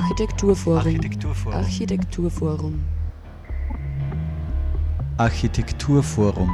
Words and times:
Architekturforum. 0.00 0.78
Architekturforum. 0.78 1.54
Architekturforum. 1.54 2.84
Architekturforum. 5.18 6.50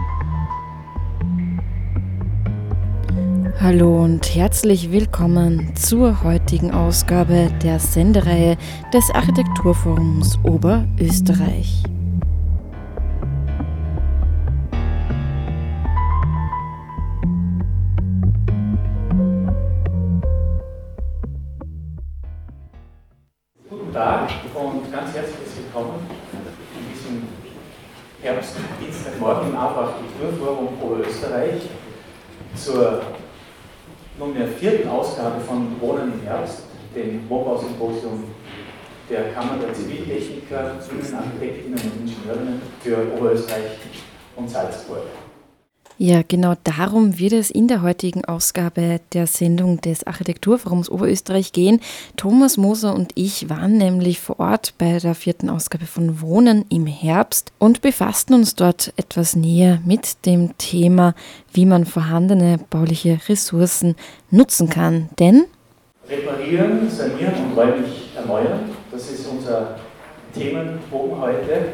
Hallo 3.61 4.03
und 4.03 4.35
herzlich 4.35 4.91
willkommen 4.91 5.77
zur 5.77 6.25
heutigen 6.25 6.73
Ausgabe 6.73 7.53
der 7.63 7.79
Sendereihe 7.79 8.59
des 8.93 9.11
Architekturforums 9.13 10.39
Oberösterreich. 10.43 11.85
Der 39.09 39.33
Kammer 39.33 39.59
der 39.59 39.73
Ziviltechniker, 39.73 40.79
Innenarchitektinnen 40.91 41.79
und 41.79 42.09
Ingenieurinnen 42.09 42.63
für 42.81 42.97
Oberösterreich 43.17 43.79
und 44.37 44.51
Salzburg. 44.51 45.03
Ja, 45.99 46.21
genau 46.29 46.55
darum 46.63 47.19
wird 47.19 47.33
es 47.33 47.51
in 47.51 47.69
der 47.69 47.81
heutigen 47.81 48.27
Ausgabe 48.27 49.01
der 49.15 49.27
Sendung 49.27 49.81
des 49.81 50.07
Architekturforums 50.07 50.91
Oberösterreich 50.91 51.53
gehen. 51.53 51.81
Thomas 52.19 52.59
Moser 52.59 52.95
und 52.95 53.13
ich 53.15 53.49
waren 53.49 53.79
nämlich 53.79 54.21
vor 54.21 54.39
Ort 54.39 54.75
bei 54.77 54.99
der 54.99 55.15
vierten 55.15 55.49
Ausgabe 55.49 55.87
von 55.87 56.21
Wohnen 56.21 56.67
im 56.69 56.87
Herbst 56.87 57.51
und 57.59 57.81
befassten 57.81 58.35
uns 58.35 58.55
dort 58.55 58.93
etwas 58.99 59.37
näher 59.37 59.81
mit 59.87 60.27
dem 60.27 60.59
Thema, 60.59 61.15
wie 61.55 61.65
man 61.65 61.87
vorhandene 61.87 62.59
bauliche 62.69 63.19
Ressourcen 63.27 63.97
nutzen 64.31 64.69
kann. 64.69 65.09
Denn 65.19 65.47
Reparieren, 66.09 66.91
sanieren 66.91 67.35
und 67.43 67.57
räumlich 67.57 68.11
erneuern, 68.15 68.76
das 68.97 69.11
ist 69.11 69.27
unser 69.27 69.77
Themenbogen 70.35 71.21
heute. 71.21 71.73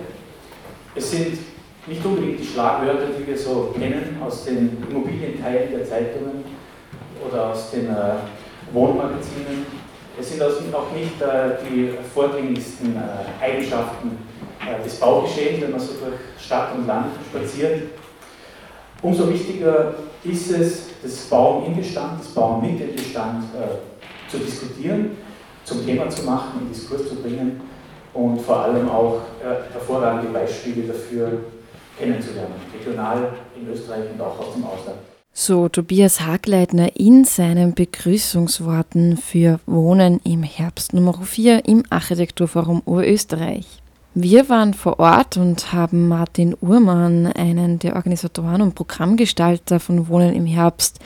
Es 0.95 1.13
sind 1.13 1.39
nicht 1.87 2.05
unbedingt 2.05 2.41
die 2.41 2.45
Schlagwörter, 2.45 3.07
die 3.17 3.27
wir 3.27 3.39
so 3.39 3.73
kennen 3.79 4.21
aus 4.25 4.45
den 4.45 4.83
Immobilienteilen 4.91 5.71
der 5.71 5.89
Zeitungen 5.89 6.45
oder 7.25 7.51
aus 7.51 7.71
den 7.71 7.89
äh, 7.89 8.15
Wohnmagazinen. 8.73 9.67
Es 10.19 10.31
sind 10.31 10.43
auch 10.43 10.93
nicht 10.93 11.23
äh, 11.23 11.65
die 11.65 11.91
vordringlichsten 12.13 12.97
äh, 12.97 13.45
Eigenschaften 13.45 14.19
äh, 14.61 14.83
des 14.83 14.97
Baugeschehens, 14.97 15.63
wenn 15.63 15.71
man 15.71 15.81
so 15.81 15.93
durch 15.95 16.45
Stadt 16.45 16.75
und 16.77 16.87
Land 16.89 17.07
spaziert. 17.31 17.83
Umso 19.01 19.33
wichtiger 19.33 19.95
ist 20.25 20.51
es, 20.51 20.89
das 21.03 21.17
Bauen 21.29 21.67
im 21.67 21.77
Bestand, 21.77 22.21
das 22.21 22.29
Bauen 22.29 22.63
mit 22.63 22.81
dem 22.81 22.95
Bestand 22.95 23.45
äh, 23.55 24.31
zu 24.31 24.39
diskutieren, 24.39 25.17
zum 25.65 25.85
Thema 25.85 26.09
zu 26.09 26.25
machen, 26.25 26.63
in 26.63 26.69
Diskurs 26.69 27.09
zu 27.09 27.17
bringen 27.17 27.61
und 28.15 28.41
vor 28.41 28.65
allem 28.65 28.89
auch 28.89 29.21
äh, 29.41 29.73
hervorragende 29.73 30.33
Beispiele 30.33 30.87
dafür 30.87 31.41
kennenzulernen, 31.99 32.55
regional 32.79 33.33
in 33.55 33.69
Österreich 33.69 34.05
und 34.13 34.21
auch 34.21 34.39
aus 34.39 34.55
dem 34.55 34.65
Ausland. 34.65 34.99
So 35.35 35.69
Tobias 35.69 36.21
Hagleitner 36.21 36.95
in 36.95 37.25
seinen 37.25 37.73
Begrüßungsworten 37.73 39.17
für 39.17 39.61
Wohnen 39.65 40.21
im 40.25 40.43
Herbst 40.43 40.93
Nummer 40.93 41.15
4 41.23 41.65
im 41.65 41.85
Architekturforum 41.89 42.83
Oberösterreich. 42.85 43.67
Wir 44.15 44.51
waren 44.51 44.75
vor 44.75 45.01
Ort 45.01 45.39
und 45.39 45.73
haben 45.73 46.07
Martin 46.07 46.55
Uhrmann, 46.61 47.29
einen 47.29 47.79
der 47.79 47.97
Organisatoren 47.97 48.61
und 48.61 48.75
Programmgestalter 48.75 49.81
von 49.81 50.07
Wohnen 50.09 50.35
im 50.35 50.45
Herbst, 50.45 50.99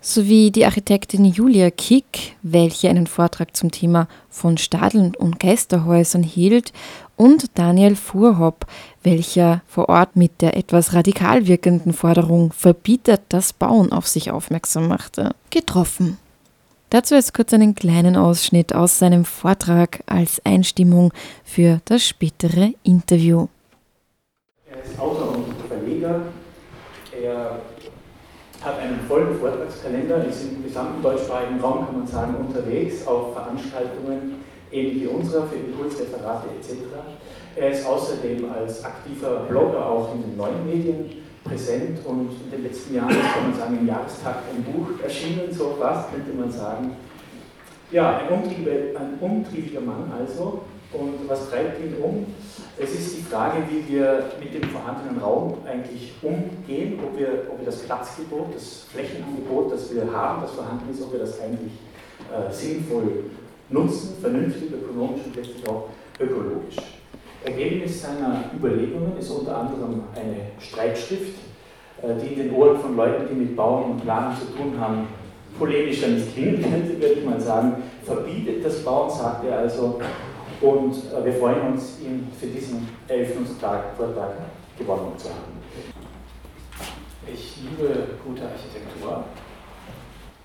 sowie 0.00 0.50
die 0.50 0.64
Architektin 0.64 1.24
Julia 1.26 1.70
Kick, 1.70 2.36
welche 2.42 2.88
einen 2.88 3.06
Vortrag 3.06 3.56
zum 3.56 3.70
Thema 3.70 4.08
von 4.30 4.56
Stadeln 4.56 5.14
und 5.14 5.38
Geisterhäusern 5.38 6.22
hielt, 6.22 6.72
und 7.16 7.58
Daniel 7.58 7.96
Fuhrhopp, 7.96 8.64
welcher 9.02 9.60
vor 9.66 9.90
Ort 9.90 10.16
mit 10.16 10.40
der 10.40 10.56
etwas 10.56 10.94
radikal 10.94 11.46
wirkenden 11.46 11.92
Forderung 11.92 12.50
verbietet 12.52 13.20
das 13.28 13.52
Bauen 13.52 13.92
auf 13.92 14.08
sich 14.08 14.30
aufmerksam 14.30 14.88
machte, 14.88 15.34
getroffen. 15.50 16.16
Dazu 16.88 17.14
jetzt 17.14 17.34
kurz 17.34 17.52
einen 17.52 17.74
kleinen 17.74 18.16
Ausschnitt 18.16 18.74
aus 18.74 18.98
seinem 18.98 19.26
Vortrag 19.26 20.02
als 20.06 20.44
Einstimmung 20.46 21.12
für 21.44 21.82
das 21.84 22.04
spätere 22.04 22.72
Interview. 22.82 23.48
Er 24.66 24.82
ist 24.82 24.98
Autor 24.98 25.36
und 25.36 25.68
Verleger. 25.68 26.22
Hat 28.70 28.78
einen 28.78 29.00
vollen 29.08 29.36
Vortragskalender, 29.40 30.24
ist 30.26 30.44
im 30.44 30.62
gesamten 30.62 31.02
deutschsprachigen 31.02 31.58
Raum, 31.58 31.86
kann 31.86 31.98
man 31.98 32.06
sagen, 32.06 32.36
unterwegs 32.36 33.04
auf 33.04 33.32
Veranstaltungen 33.32 34.44
ähnlich 34.70 35.02
wie 35.02 35.06
unserer 35.08 35.48
für 35.48 35.56
Impulsreferate 35.56 36.46
etc. 36.56 36.78
Er 37.56 37.70
ist 37.70 37.84
außerdem 37.84 38.48
als 38.48 38.84
aktiver 38.84 39.40
Blogger 39.48 39.84
auch 39.84 40.14
in 40.14 40.22
den 40.22 40.36
neuen 40.36 40.64
Medien 40.64 41.10
präsent 41.42 41.98
und 42.06 42.30
in 42.44 42.50
den 42.52 42.62
letzten 42.62 42.94
Jahren 42.94 43.08
kann 43.08 43.50
man 43.50 43.58
sagen, 43.58 43.78
im 43.80 43.88
Jahrestakt 43.88 44.44
ein 44.54 44.62
Buch 44.62 45.02
erschienen, 45.02 45.50
so 45.50 45.76
fast 45.80 46.12
könnte 46.12 46.32
man 46.32 46.52
sagen. 46.52 46.92
Ja, 47.90 48.18
ein 48.18 49.18
umtriebiger 49.20 49.80
Mann 49.80 50.12
also. 50.16 50.60
Und 50.92 51.28
was 51.28 51.48
treibt 51.48 51.80
ihn 51.80 51.94
um? 52.02 52.26
Es 52.76 52.92
ist 52.92 53.16
die 53.16 53.22
Frage, 53.22 53.62
wie 53.68 53.92
wir 53.92 54.30
mit 54.40 54.54
dem 54.54 54.68
vorhandenen 54.70 55.20
Raum 55.20 55.58
eigentlich 55.64 56.12
umgehen, 56.22 56.98
ob 57.04 57.16
wir, 57.18 57.46
ob 57.50 57.58
wir 57.58 57.66
das 57.66 57.80
Platzgebot, 57.80 58.54
das 58.54 58.86
Flächenangebot, 58.92 59.72
das 59.72 59.94
wir 59.94 60.10
haben, 60.12 60.42
das 60.42 60.52
vorhanden 60.52 60.90
ist, 60.90 61.02
ob 61.02 61.12
wir 61.12 61.20
das 61.20 61.40
eigentlich 61.40 61.72
äh, 62.32 62.52
sinnvoll 62.52 63.24
nutzen, 63.68 64.16
vernünftig, 64.20 64.72
ökonomisch 64.72 65.20
und 65.26 65.36
letztlich 65.36 65.68
auch 65.68 65.90
ökologisch. 66.18 66.76
Ergebnis 67.44 68.02
seiner 68.02 68.44
Überlegungen 68.54 69.16
ist 69.18 69.30
unter 69.30 69.56
anderem 69.56 70.02
eine 70.14 70.50
Streitschrift, 70.58 71.38
äh, 72.02 72.14
die 72.20 72.34
in 72.34 72.48
den 72.48 72.54
Ohren 72.54 72.78
von 72.80 72.96
Leuten, 72.96 73.28
die 73.28 73.34
mit 73.34 73.54
Bauen 73.54 73.92
und 73.92 74.02
Planen 74.02 74.36
zu 74.36 74.46
tun 74.56 74.74
haben, 74.80 75.06
polemischer 75.58 76.08
nicht 76.08 76.34
könnte, 76.34 76.62
würde 77.00 77.14
ich 77.14 77.24
mal 77.24 77.40
sagen. 77.40 77.74
Verbietet 78.04 78.64
das 78.64 78.82
Bauen, 78.82 79.10
sagt 79.10 79.44
er 79.46 79.58
also. 79.58 80.00
Und 80.60 80.94
äh, 80.94 81.24
wir 81.24 81.34
freuen 81.34 81.72
uns, 81.72 82.00
ihn 82.00 82.30
für 82.38 82.46
diesen 82.46 82.88
Eröffnungstag 83.08 83.96
Vortrag 83.96 84.32
gewonnen 84.78 85.16
zu 85.16 85.28
haben. 85.28 85.60
Ich 87.26 87.56
liebe 87.62 88.08
gute 88.24 88.42
Architektur. 88.42 89.24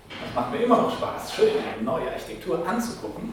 Das 0.08 0.34
macht 0.34 0.52
mir 0.52 0.64
immer 0.64 0.82
noch 0.82 0.96
Spaß, 0.96 1.34
schön 1.34 1.50
neue 1.84 2.10
Architektur 2.10 2.66
anzugucken. 2.66 3.32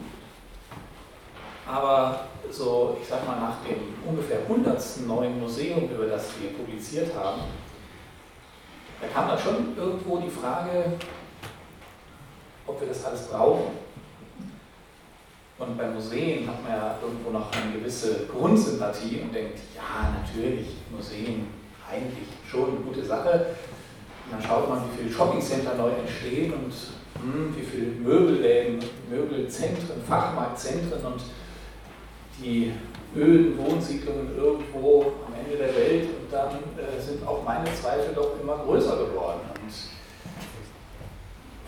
Aber 1.66 2.26
so, 2.50 2.96
ich 3.00 3.08
sag 3.08 3.26
mal, 3.26 3.40
nach 3.40 3.56
dem 3.62 3.94
ungefähr 4.06 4.40
100. 4.40 5.06
neuen 5.06 5.40
Museum, 5.40 5.88
über 5.88 6.06
das 6.06 6.28
wir 6.40 6.50
publiziert 6.50 7.14
haben, 7.16 7.42
da 9.00 9.06
kam 9.08 9.28
dann 9.28 9.38
schon 9.38 9.76
irgendwo 9.76 10.18
die 10.18 10.30
Frage, 10.30 10.92
ob 12.66 12.80
wir 12.80 12.88
das 12.88 13.04
alles 13.04 13.28
brauchen. 13.28 13.83
Und 15.66 15.78
bei 15.78 15.88
Museen 15.88 16.46
hat 16.46 16.62
man 16.62 16.72
ja 16.72 16.98
irgendwo 17.02 17.30
noch 17.30 17.50
eine 17.52 17.72
gewisse 17.72 18.26
Grundsympathie 18.26 19.20
und 19.22 19.34
denkt, 19.34 19.58
ja, 19.74 20.14
natürlich, 20.20 20.76
Museen, 20.94 21.46
eigentlich 21.90 22.28
schon 22.48 22.70
eine 22.70 22.80
gute 22.80 23.04
Sache. 23.04 23.46
Und 24.26 24.32
dann 24.32 24.42
schaut 24.42 24.68
man, 24.68 24.82
wie 24.84 25.02
viele 25.02 25.12
Shoppingcenter 25.12 25.74
neu 25.76 25.90
entstehen 25.90 26.52
und 26.52 26.72
hm, 27.22 27.54
wie 27.56 27.62
viele 27.62 27.86
Möbelläden, 27.86 28.78
Möbelzentren, 29.10 30.02
Fachmarktzentren 30.06 31.04
und 31.04 31.22
die 32.42 32.72
öden 33.16 33.56
Wohnsiedlungen 33.58 34.36
irgendwo 34.36 35.12
am 35.26 35.34
Ende 35.34 35.56
der 35.56 35.74
Welt. 35.74 36.08
Und 36.20 36.32
dann 36.32 36.56
äh, 36.76 37.00
sind 37.00 37.26
auch 37.26 37.42
meine 37.44 37.72
Zweifel 37.74 38.12
doch 38.14 38.32
immer 38.42 38.58
größer 38.58 38.96
geworden. 38.96 39.40
Und 39.62 39.72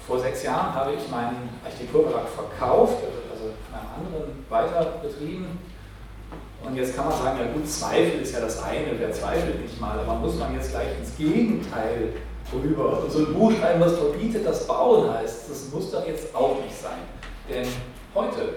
vor 0.06 0.19
sechs 0.20 0.43
Jahren 0.44 0.75
habe 0.75 0.93
ich 0.94 1.11
meinen 1.11 1.49
Architekturbereich 1.65 2.29
verkauft, 2.29 3.03
also 3.05 3.25
anderen 3.96 4.44
weiter 4.48 4.98
betrieben. 5.02 5.58
Und 6.64 6.76
jetzt 6.76 6.96
kann 6.96 7.08
man 7.08 7.16
sagen, 7.16 7.38
ja 7.38 7.52
gut, 7.52 7.69
Zweifel 7.69 8.20
ist 8.20 8.32
ja 8.32 8.40
das 8.40 8.62
eine, 8.62 8.98
wer 8.98 9.12
zweifelt 9.12 9.62
nicht 9.62 9.81
mal, 9.81 9.98
aber 9.98 10.14
muss 10.14 10.37
man 10.38 10.54
jetzt 10.54 10.70
gleich 10.70 10.88
ins 10.98 11.16
Gegenteil 11.16 12.14
vorüber 12.50 13.02
und 13.02 13.10
so 13.10 13.20
ein 13.20 13.34
Buch 13.34 13.52
schreiben, 13.52 13.81
was 13.81 13.98
verbietet 13.98 14.46
das 14.46 14.66
Bauen 14.66 15.12
heißt, 15.12 15.50
das 15.50 15.69
muss 15.72 15.90
doch 15.90 16.06
jetzt 16.06 16.34
auch 16.34 16.56
nicht 16.62 16.76
sein. 16.76 16.98
Denn 17.48 17.66
heute 18.14 18.56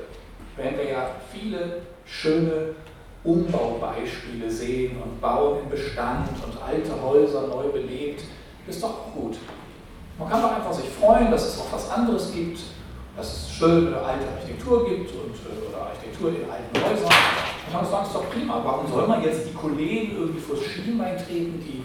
werden 0.55 0.77
wir 0.77 0.89
ja 0.89 1.09
viele 1.31 1.81
schöne 2.05 2.75
Umbaubeispiele 3.23 4.49
sehen 4.49 4.97
und 5.03 5.19
Bauen 5.19 5.59
im 5.63 5.69
Bestand 5.69 6.29
und 6.43 6.61
alte 6.61 7.01
Häuser 7.01 7.47
neu 7.47 7.69
belebt, 7.69 8.23
ist 8.67 8.81
doch 8.81 9.13
gut. 9.13 9.37
Man 10.17 10.29
kann 10.29 10.41
doch 10.41 10.55
einfach 10.55 10.73
sich 10.73 10.89
freuen, 10.89 11.31
dass 11.31 11.47
es 11.47 11.59
auch 11.59 11.71
was 11.71 11.89
anderes 11.89 12.33
gibt 12.33 12.59
dass 13.15 13.27
es 13.27 13.51
schöne 13.51 13.95
alte 13.97 14.25
Architektur 14.27 14.87
gibt 14.87 15.11
und, 15.11 15.35
äh, 15.35 15.67
oder 15.67 15.87
Architektur 15.87 16.29
in 16.29 16.49
alten 16.49 16.73
Häusern. 16.75 17.13
Und 17.67 17.73
dann 17.73 17.85
sagen, 17.85 18.05
ist 18.05 18.15
doch 18.15 18.29
prima. 18.29 18.61
Warum 18.63 18.91
soll 18.91 19.07
man 19.07 19.23
jetzt 19.23 19.47
die 19.47 19.53
Kollegen 19.53 20.15
irgendwie 20.17 20.39
vors 20.39 20.63
Schienbein 20.63 21.17
treten, 21.17 21.61
die 21.61 21.83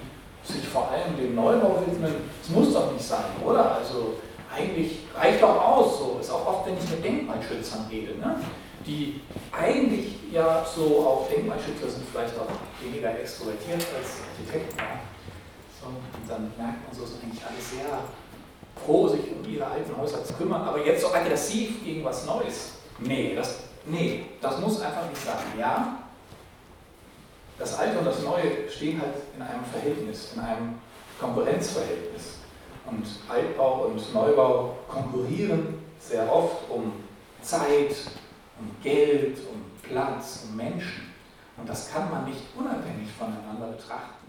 sich 0.51 0.67
vor 0.69 0.91
allem 0.91 1.17
dem 1.17 1.35
Neubau 1.35 1.83
widmen? 1.87 2.15
Das 2.41 2.51
muss 2.51 2.73
doch 2.73 2.93
nicht 2.93 3.05
sein, 3.05 3.25
oder? 3.45 3.77
Also 3.77 4.15
eigentlich 4.55 5.01
reicht 5.15 5.43
doch 5.43 5.61
aus, 5.61 5.99
so 5.99 6.19
ist 6.21 6.31
auch 6.31 6.47
oft, 6.47 6.67
wenn 6.67 6.79
ich 6.79 6.89
mit 6.89 7.05
Denkmalschützern 7.05 7.87
rede, 7.91 8.19
ne? 8.19 8.37
die 8.87 9.21
eigentlich 9.51 10.17
ja 10.31 10.65
so 10.65 10.85
auch 11.07 11.29
Denkmalschützer 11.29 11.89
sind, 11.89 12.05
vielleicht 12.11 12.39
auch 12.39 12.49
weniger 12.83 13.19
extrovertiert 13.19 13.81
als 13.97 14.21
Architekten. 14.29 14.79
So, 15.81 15.89
und 15.89 16.29
dann 16.29 16.53
merkt 16.57 16.85
man 16.87 16.93
so, 16.93 17.07
sind 17.07 17.25
eigentlich 17.25 17.43
alle 17.45 17.61
sehr 17.61 17.99
froh, 18.85 19.09
sich 19.09 19.21
um 19.31 19.51
ihre 19.51 19.67
alten 19.67 19.97
Häuser 19.97 20.25
zu 20.25 20.35
kümmern, 20.35 20.63
aber 20.63 20.85
jetzt 20.85 21.03
so 21.03 21.13
aggressiv 21.13 21.85
gegen 21.85 22.05
was 22.05 22.27
Neues. 22.27 22.73
Nee, 22.99 23.35
das, 23.35 23.59
nee, 23.87 24.27
das 24.41 24.59
muss 24.61 24.81
einfach 24.81 25.09
nicht 25.09 25.23
sein. 25.25 25.37
Ja, 25.59 25.99
das 27.59 27.79
Alte 27.79 27.99
und 27.99 28.05
das 28.07 28.23
Neue 28.23 28.69
stehen 28.69 29.01
halt 29.01 29.15
in 29.37 29.43
einem 29.43 29.65
Verhältnis, 29.65 30.33
in 30.35 30.41
einem 30.41 30.75
Konkurrenzverhältnis. 31.21 32.39
Und 32.87 33.07
Altbau 33.29 33.87
und 33.87 34.15
Neubau 34.15 34.77
konkurrieren 34.89 35.79
sehr 36.01 36.31
oft 36.31 36.69
um 36.69 36.93
Zeit, 37.41 37.95
um 38.59 38.71
Geld, 38.83 39.39
um 39.51 39.63
Platz, 39.83 40.47
um 40.49 40.57
Menschen. 40.57 41.13
Und 41.57 41.69
das 41.69 41.91
kann 41.93 42.11
man 42.11 42.25
nicht 42.25 42.43
unabhängig 42.57 43.09
voneinander 43.19 43.69
betrachten. 43.69 44.27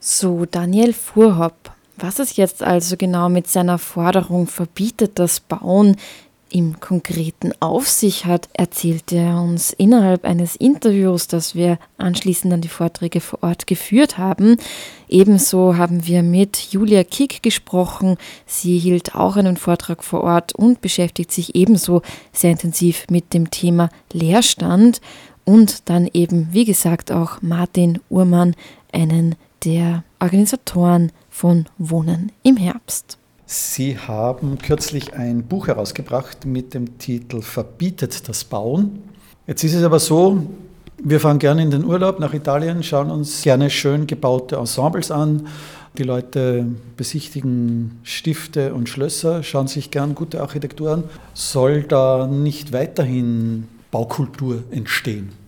So, 0.00 0.44
Daniel 0.44 0.92
Fuhrhopp. 0.92 1.73
Was 1.96 2.18
es 2.18 2.36
jetzt 2.36 2.62
also 2.62 2.96
genau 2.96 3.28
mit 3.28 3.46
seiner 3.46 3.78
Forderung 3.78 4.46
verbietet, 4.46 5.18
das 5.18 5.40
Bauen 5.40 5.96
im 6.50 6.78
Konkreten 6.78 7.52
auf 7.58 7.88
sich 7.88 8.26
hat, 8.26 8.48
erzählte 8.52 9.16
er 9.16 9.42
uns 9.42 9.72
innerhalb 9.72 10.24
eines 10.24 10.54
Interviews, 10.54 11.26
das 11.26 11.56
wir 11.56 11.78
anschließend 11.98 12.52
an 12.52 12.60
die 12.60 12.68
Vorträge 12.68 13.20
vor 13.20 13.42
Ort 13.42 13.66
geführt 13.66 14.18
haben. 14.18 14.56
Ebenso 15.08 15.76
haben 15.76 16.06
wir 16.06 16.22
mit 16.22 16.56
Julia 16.70 17.02
Kick 17.02 17.42
gesprochen. 17.42 18.18
Sie 18.46 18.78
hielt 18.78 19.16
auch 19.16 19.36
einen 19.36 19.56
Vortrag 19.56 20.04
vor 20.04 20.22
Ort 20.22 20.54
und 20.54 20.80
beschäftigt 20.80 21.32
sich 21.32 21.56
ebenso 21.56 22.02
sehr 22.32 22.52
intensiv 22.52 23.06
mit 23.10 23.34
dem 23.34 23.50
Thema 23.50 23.88
Leerstand. 24.12 25.00
Und 25.44 25.88
dann 25.88 26.08
eben, 26.12 26.48
wie 26.52 26.64
gesagt, 26.64 27.10
auch 27.10 27.42
Martin 27.42 27.98
Uhrmann, 28.08 28.54
einen 28.92 29.34
der 29.64 30.04
Organisatoren 30.20 31.10
von 31.34 31.66
Wohnen 31.78 32.30
im 32.44 32.56
Herbst. 32.56 33.18
Sie 33.44 33.98
haben 33.98 34.56
kürzlich 34.58 35.14
ein 35.14 35.42
Buch 35.42 35.66
herausgebracht 35.66 36.46
mit 36.46 36.74
dem 36.74 36.96
Titel 36.98 37.42
Verbietet 37.42 38.28
das 38.28 38.44
Bauen. 38.44 39.02
Jetzt 39.48 39.64
ist 39.64 39.74
es 39.74 39.82
aber 39.82 39.98
so, 39.98 40.46
wir 41.02 41.18
fahren 41.18 41.40
gerne 41.40 41.64
in 41.64 41.72
den 41.72 41.84
Urlaub 41.84 42.20
nach 42.20 42.34
Italien, 42.34 42.84
schauen 42.84 43.10
uns 43.10 43.42
gerne 43.42 43.68
schön 43.68 44.06
gebaute 44.06 44.56
Ensembles 44.56 45.10
an. 45.10 45.48
Die 45.98 46.04
Leute 46.04 46.66
besichtigen 46.96 47.98
Stifte 48.04 48.72
und 48.72 48.88
Schlösser, 48.88 49.42
schauen 49.42 49.66
sich 49.66 49.90
gern 49.90 50.14
gute 50.14 50.40
Architektur 50.40 50.92
an. 50.92 51.04
Soll 51.34 51.82
da 51.82 52.28
nicht 52.28 52.72
weiterhin 52.72 53.66
Baukultur 53.90 54.62
entstehen? 54.70 55.43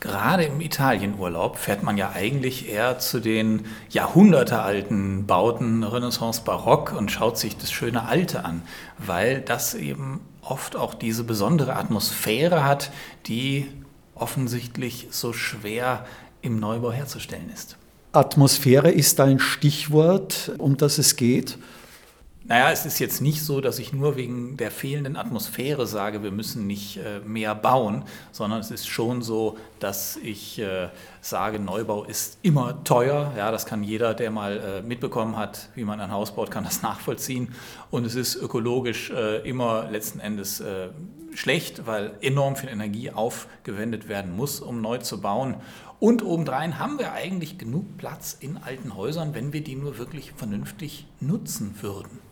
Gerade 0.00 0.44
im 0.44 0.60
Italienurlaub 0.60 1.56
fährt 1.56 1.82
man 1.82 1.96
ja 1.96 2.12
eigentlich 2.14 2.68
eher 2.68 3.00
zu 3.00 3.20
den 3.20 3.66
jahrhundertealten 3.90 5.26
Bauten 5.26 5.82
Renaissance 5.82 6.42
Barock 6.44 6.92
und 6.96 7.10
schaut 7.10 7.36
sich 7.36 7.56
das 7.56 7.72
schöne 7.72 8.04
Alte 8.06 8.44
an, 8.44 8.62
weil 8.98 9.40
das 9.40 9.74
eben 9.74 10.20
oft 10.40 10.76
auch 10.76 10.94
diese 10.94 11.24
besondere 11.24 11.74
Atmosphäre 11.74 12.64
hat, 12.64 12.92
die 13.26 13.66
offensichtlich 14.14 15.08
so 15.10 15.32
schwer 15.32 16.06
im 16.42 16.60
Neubau 16.60 16.92
herzustellen 16.92 17.50
ist. 17.52 17.76
Atmosphäre 18.12 18.90
ist 18.90 19.20
ein 19.20 19.40
Stichwort, 19.40 20.52
um 20.58 20.76
das 20.76 20.98
es 20.98 21.16
geht. 21.16 21.58
Naja, 22.48 22.70
es 22.70 22.86
ist 22.86 22.98
jetzt 22.98 23.20
nicht 23.20 23.44
so, 23.44 23.60
dass 23.60 23.78
ich 23.78 23.92
nur 23.92 24.16
wegen 24.16 24.56
der 24.56 24.70
fehlenden 24.70 25.16
Atmosphäre 25.16 25.86
sage, 25.86 26.22
wir 26.22 26.30
müssen 26.30 26.66
nicht 26.66 26.96
äh, 26.96 27.20
mehr 27.20 27.54
bauen, 27.54 28.04
sondern 28.32 28.60
es 28.60 28.70
ist 28.70 28.88
schon 28.88 29.20
so, 29.20 29.58
dass 29.80 30.16
ich 30.16 30.58
äh, 30.58 30.88
sage, 31.20 31.58
Neubau 31.58 32.04
ist 32.04 32.38
immer 32.40 32.82
teuer. 32.84 33.34
Ja, 33.36 33.50
das 33.50 33.66
kann 33.66 33.82
jeder, 33.84 34.14
der 34.14 34.30
mal 34.30 34.56
äh, 34.56 34.80
mitbekommen 34.82 35.36
hat, 35.36 35.68
wie 35.74 35.84
man 35.84 36.00
ein 36.00 36.10
Haus 36.10 36.34
baut, 36.34 36.50
kann 36.50 36.64
das 36.64 36.80
nachvollziehen. 36.82 37.54
Und 37.90 38.06
es 38.06 38.14
ist 38.14 38.36
ökologisch 38.36 39.10
immer 39.44 39.90
letzten 39.90 40.20
Endes 40.20 40.62
schlecht, 41.34 41.86
weil 41.86 42.12
enorm 42.20 42.56
viel 42.56 42.68
Energie 42.68 43.10
aufgewendet 43.10 44.08
werden 44.08 44.36
muss, 44.36 44.60
um 44.60 44.80
neu 44.80 44.98
zu 44.98 45.20
bauen. 45.20 45.56
Und 46.00 46.22
obendrein 46.22 46.78
haben 46.78 46.98
wir 46.98 47.12
eigentlich 47.12 47.58
genug 47.58 47.96
Platz 47.96 48.36
in 48.38 48.56
alten 48.56 48.96
Häusern, 48.96 49.34
wenn 49.34 49.52
wir 49.52 49.62
die 49.62 49.74
nur 49.74 49.98
wirklich 49.98 50.32
vernünftig 50.32 51.06
nutzen 51.20 51.74
würden. 51.80 52.27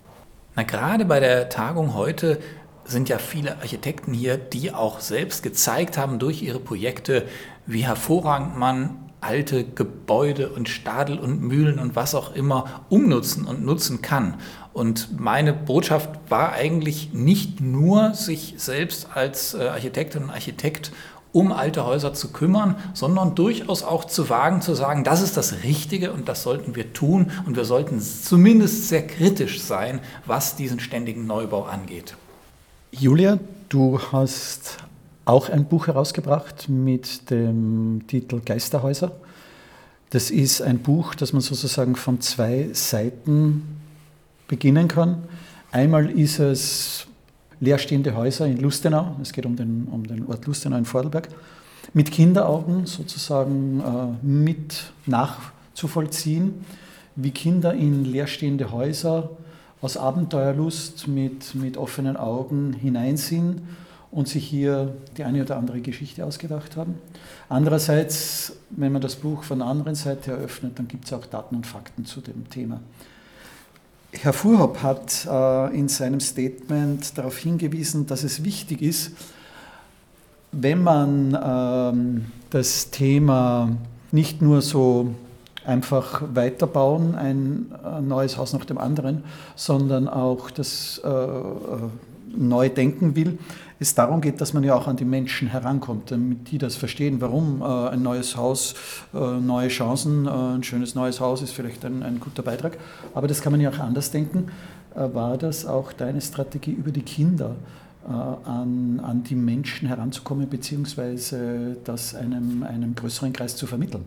Na, 0.56 0.62
gerade 0.62 1.04
bei 1.04 1.20
der 1.20 1.50
Tagung 1.50 1.92
heute 1.92 2.40
sind 2.86 3.10
ja 3.10 3.18
viele 3.18 3.58
Architekten 3.58 4.14
hier, 4.14 4.38
die 4.38 4.72
auch 4.72 5.00
selbst 5.00 5.42
gezeigt 5.42 5.98
haben 5.98 6.18
durch 6.18 6.40
ihre 6.40 6.60
Projekte, 6.60 7.26
wie 7.66 7.84
hervorragend 7.84 8.56
man 8.56 9.06
alte 9.20 9.64
Gebäude 9.64 10.48
und 10.48 10.70
Stadel 10.70 11.18
und 11.18 11.42
Mühlen 11.42 11.78
und 11.78 11.94
was 11.94 12.14
auch 12.14 12.34
immer 12.34 12.84
umnutzen 12.88 13.44
und 13.44 13.66
nutzen 13.66 14.00
kann. 14.00 14.36
Und 14.72 15.20
meine 15.20 15.52
Botschaft 15.52 16.10
war 16.28 16.52
eigentlich 16.52 17.12
nicht 17.12 17.60
nur, 17.60 18.14
sich 18.14 18.54
selbst 18.56 19.08
als 19.12 19.52
äh, 19.52 19.68
Architektin 19.68 20.24
und 20.24 20.30
Architekt 20.30 20.90
um 21.36 21.52
alte 21.52 21.84
Häuser 21.84 22.14
zu 22.14 22.32
kümmern, 22.32 22.76
sondern 22.94 23.34
durchaus 23.34 23.82
auch 23.82 24.06
zu 24.06 24.30
wagen, 24.30 24.62
zu 24.62 24.74
sagen, 24.74 25.04
das 25.04 25.20
ist 25.20 25.36
das 25.36 25.64
Richtige 25.64 26.10
und 26.10 26.30
das 26.30 26.42
sollten 26.42 26.74
wir 26.74 26.94
tun 26.94 27.30
und 27.44 27.56
wir 27.56 27.66
sollten 27.66 28.00
zumindest 28.00 28.88
sehr 28.88 29.06
kritisch 29.06 29.60
sein, 29.60 30.00
was 30.24 30.56
diesen 30.56 30.80
ständigen 30.80 31.26
Neubau 31.26 31.64
angeht. 31.64 32.16
Julia, 32.90 33.38
du 33.68 34.00
hast 34.12 34.78
auch 35.26 35.50
ein 35.50 35.66
Buch 35.66 35.88
herausgebracht 35.88 36.70
mit 36.70 37.28
dem 37.28 38.04
Titel 38.08 38.40
Geisterhäuser. 38.42 39.12
Das 40.08 40.30
ist 40.30 40.62
ein 40.62 40.78
Buch, 40.78 41.14
das 41.14 41.34
man 41.34 41.42
sozusagen 41.42 41.96
von 41.96 42.22
zwei 42.22 42.70
Seiten 42.72 43.76
beginnen 44.48 44.88
kann. 44.88 45.24
Einmal 45.70 46.08
ist 46.08 46.38
es 46.38 47.06
leerstehende 47.60 48.14
Häuser 48.14 48.46
in 48.46 48.58
Lustenau, 48.58 49.16
es 49.22 49.32
geht 49.32 49.46
um 49.46 49.56
den, 49.56 49.88
um 49.90 50.06
den 50.06 50.26
Ort 50.26 50.46
Lustenau 50.46 50.76
in 50.76 50.84
Vordelberg, 50.84 51.28
mit 51.92 52.10
Kinderaugen 52.10 52.86
sozusagen 52.86 53.80
äh, 53.80 54.26
mit 54.26 54.92
nachzuvollziehen, 55.06 56.64
wie 57.14 57.30
Kinder 57.30 57.72
in 57.72 58.04
leerstehende 58.04 58.70
Häuser 58.72 59.30
aus 59.80 59.96
Abenteuerlust 59.96 61.08
mit, 61.08 61.54
mit 61.54 61.76
offenen 61.76 62.16
Augen 62.16 62.72
hineinsehen 62.72 63.62
und 64.10 64.28
sich 64.28 64.46
hier 64.46 64.94
die 65.16 65.24
eine 65.24 65.42
oder 65.42 65.56
andere 65.56 65.80
Geschichte 65.80 66.24
ausgedacht 66.24 66.76
haben. 66.76 66.94
Andererseits, 67.48 68.56
wenn 68.70 68.92
man 68.92 69.02
das 69.02 69.16
Buch 69.16 69.42
von 69.42 69.58
der 69.58 69.68
anderen 69.68 69.94
Seite 69.94 70.32
eröffnet, 70.32 70.78
dann 70.78 70.88
gibt 70.88 71.04
es 71.04 71.12
auch 71.12 71.26
Daten 71.26 71.56
und 71.56 71.66
Fakten 71.66 72.04
zu 72.04 72.20
dem 72.20 72.48
Thema. 72.48 72.80
Herr 74.22 74.32
Fuhrhopp 74.32 74.82
hat 74.82 75.26
äh, 75.30 75.78
in 75.78 75.88
seinem 75.88 76.20
Statement 76.20 77.16
darauf 77.16 77.38
hingewiesen, 77.38 78.06
dass 78.06 78.24
es 78.24 78.44
wichtig 78.44 78.82
ist, 78.82 79.12
wenn 80.52 80.82
man 80.82 81.38
ähm, 81.42 82.26
das 82.50 82.90
Thema 82.90 83.76
nicht 84.12 84.40
nur 84.42 84.62
so 84.62 85.14
einfach 85.64 86.22
weiterbauen, 86.32 87.14
ein 87.14 87.72
äh, 87.84 88.00
neues 88.00 88.36
Haus 88.36 88.52
nach 88.52 88.64
dem 88.64 88.78
anderen, 88.78 89.24
sondern 89.56 90.08
auch 90.08 90.50
das 90.50 90.98
äh, 91.04 91.08
neu 92.34 92.68
denken 92.68 93.16
will, 93.16 93.38
es 93.78 93.94
darum 93.94 94.20
geht, 94.20 94.40
dass 94.40 94.54
man 94.54 94.64
ja 94.64 94.74
auch 94.74 94.86
an 94.86 94.96
die 94.96 95.04
Menschen 95.04 95.48
herankommt, 95.48 96.10
damit 96.10 96.50
die 96.50 96.58
das 96.58 96.76
verstehen, 96.76 97.20
warum 97.20 97.60
äh, 97.60 97.64
ein 97.64 98.02
neues 98.02 98.36
Haus, 98.36 98.74
äh, 99.12 99.18
neue 99.18 99.68
Chancen, 99.68 100.26
äh, 100.26 100.30
ein 100.30 100.62
schönes 100.62 100.94
neues 100.94 101.20
Haus 101.20 101.42
ist 101.42 101.52
vielleicht 101.52 101.84
ein, 101.84 102.02
ein, 102.02 102.18
guter 102.18 102.42
Beitrag. 102.42 102.78
Aber 103.14 103.28
das 103.28 103.42
kann 103.42 103.52
man 103.52 103.60
ja 103.60 103.70
auch 103.70 103.78
anders 103.78 104.10
denken. 104.10 104.46
War 104.94 105.36
das 105.36 105.66
auch 105.66 105.92
deine 105.92 106.22
Strategie 106.22 106.72
über 106.72 106.90
die 106.90 107.02
Kinder? 107.02 107.56
An, 108.06 109.00
an 109.02 109.24
die 109.24 109.34
Menschen 109.34 109.88
heranzukommen, 109.88 110.48
beziehungsweise 110.48 111.76
das 111.82 112.14
einem, 112.14 112.62
einem 112.62 112.94
größeren 112.94 113.32
Kreis 113.32 113.56
zu 113.56 113.66
vermitteln? 113.66 114.04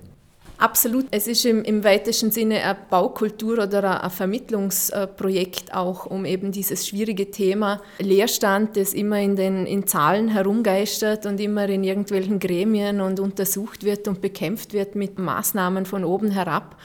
Absolut. 0.60 1.06
Es 1.12 1.26
ist 1.28 1.46
im, 1.46 1.64
im 1.64 1.86
weitesten 1.86 2.32
Sinne 2.32 2.62
eine 2.62 2.78
Baukultur 2.90 3.64
oder 3.64 4.04
ein 4.04 4.10
Vermittlungsprojekt 4.10 5.74
auch, 5.74 6.06
um 6.06 6.26
eben 6.26 6.52
dieses 6.52 6.86
schwierige 6.86 7.32
Thema 7.32 7.82
Leerstand, 8.00 8.76
das 8.76 8.94
immer 8.94 9.22
in 9.22 9.38
den 9.38 9.66
in 9.66 9.88
Zahlen 9.88 10.28
herumgeistert 10.28 11.26
und 11.26 11.40
immer 11.40 11.70
in 11.70 11.86
irgendwelchen 11.86 12.40
Gremien 12.40 13.00
und 13.00 13.22
untersucht 13.22 13.86
wird 13.86 14.10
und 14.10 14.20
bekämpft 14.20 14.74
wird 14.74 14.96
mit 14.96 15.18
Maßnahmen 15.18 15.86
von 15.86 16.04
oben 16.04 16.30
herab 16.30 16.76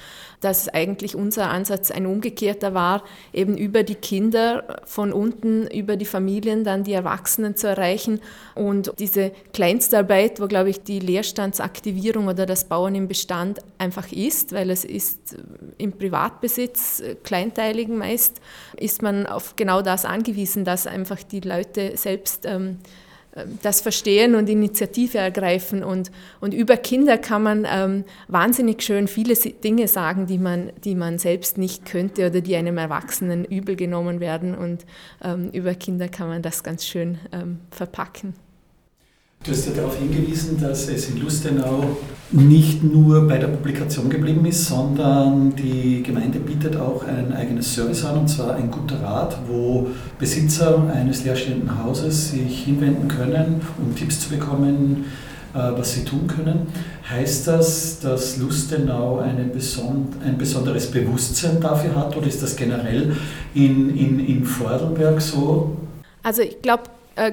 dass 0.44 0.68
eigentlich 0.68 1.16
unser 1.16 1.50
Ansatz 1.50 1.90
ein 1.90 2.06
umgekehrter 2.06 2.74
war, 2.74 3.02
eben 3.32 3.56
über 3.56 3.82
die 3.82 3.94
Kinder 3.94 4.82
von 4.84 5.12
unten, 5.12 5.66
über 5.66 5.96
die 5.96 6.04
Familien 6.04 6.64
dann 6.64 6.84
die 6.84 6.92
Erwachsenen 6.92 7.56
zu 7.56 7.68
erreichen. 7.68 8.20
Und 8.54 8.92
diese 8.98 9.32
Kleinstarbeit, 9.52 10.40
wo, 10.40 10.46
glaube 10.46 10.70
ich, 10.70 10.82
die 10.82 11.00
Leerstandsaktivierung 11.00 12.28
oder 12.28 12.46
das 12.46 12.68
Bauen 12.68 12.94
im 12.94 13.08
Bestand 13.08 13.60
einfach 13.78 14.12
ist, 14.12 14.52
weil 14.52 14.70
es 14.70 14.84
ist 14.84 15.36
im 15.78 15.92
Privatbesitz, 15.92 17.02
kleinteiligen 17.22 17.96
meist, 17.96 18.40
ist 18.76 19.02
man 19.02 19.26
auf 19.26 19.56
genau 19.56 19.82
das 19.82 20.04
angewiesen, 20.04 20.64
dass 20.64 20.86
einfach 20.86 21.22
die 21.22 21.40
Leute 21.40 21.96
selbst 21.96 22.44
ähm, 22.46 22.78
das 23.62 23.80
verstehen 23.80 24.34
und 24.34 24.48
Initiative 24.48 25.18
ergreifen. 25.18 25.82
Und, 25.82 26.10
und 26.40 26.54
über 26.54 26.76
Kinder 26.76 27.18
kann 27.18 27.42
man 27.42 27.66
ähm, 27.70 28.04
wahnsinnig 28.28 28.82
schön 28.82 29.08
viele 29.08 29.34
Dinge 29.34 29.88
sagen, 29.88 30.26
die 30.26 30.38
man, 30.38 30.72
die 30.84 30.94
man 30.94 31.18
selbst 31.18 31.58
nicht 31.58 31.84
könnte 31.84 32.26
oder 32.28 32.40
die 32.40 32.56
einem 32.56 32.78
Erwachsenen 32.78 33.44
übel 33.44 33.76
genommen 33.76 34.20
werden. 34.20 34.54
Und 34.54 34.84
ähm, 35.22 35.50
über 35.52 35.74
Kinder 35.74 36.08
kann 36.08 36.28
man 36.28 36.42
das 36.42 36.62
ganz 36.62 36.84
schön 36.86 37.18
ähm, 37.32 37.60
verpacken. 37.70 38.34
Du 39.44 39.50
hast 39.50 39.66
ja 39.66 39.72
darauf 39.74 39.98
hingewiesen, 39.98 40.58
dass 40.58 40.88
es 40.88 41.10
in 41.10 41.20
Lustenau 41.20 41.98
nicht 42.30 42.82
nur 42.82 43.28
bei 43.28 43.36
der 43.36 43.48
Publikation 43.48 44.08
geblieben 44.08 44.46
ist, 44.46 44.64
sondern 44.64 45.54
die 45.54 46.02
Gemeinde 46.02 46.38
bietet 46.38 46.78
auch 46.78 47.04
ein 47.04 47.30
eigenes 47.34 47.74
Service 47.74 48.06
an, 48.06 48.20
und 48.20 48.28
zwar 48.28 48.54
ein 48.54 48.70
guter 48.70 49.02
Rat, 49.02 49.36
wo 49.46 49.88
Besitzer 50.18 50.90
eines 50.90 51.24
leerstehenden 51.24 51.84
Hauses 51.84 52.30
sich 52.30 52.64
hinwenden 52.64 53.06
können, 53.08 53.60
um 53.76 53.94
Tipps 53.94 54.20
zu 54.20 54.30
bekommen, 54.30 55.04
äh, 55.52 55.58
was 55.58 55.92
sie 55.92 56.04
tun 56.06 56.26
können. 56.26 56.68
Heißt 57.10 57.46
das, 57.46 58.00
dass 58.00 58.38
Lustenau 58.38 59.18
eine 59.18 59.44
beson 59.44 60.08
ein 60.24 60.38
besonderes 60.38 60.90
Bewusstsein 60.90 61.60
dafür 61.60 61.94
hat 61.96 62.16
oder 62.16 62.28
ist 62.28 62.42
das 62.42 62.56
generell 62.56 63.14
in, 63.52 63.94
in, 63.94 64.26
in 64.26 64.44
Vordelberg 64.46 65.20
so? 65.20 65.76
Also 66.22 66.40
ich 66.40 66.62
glaube, 66.62 66.84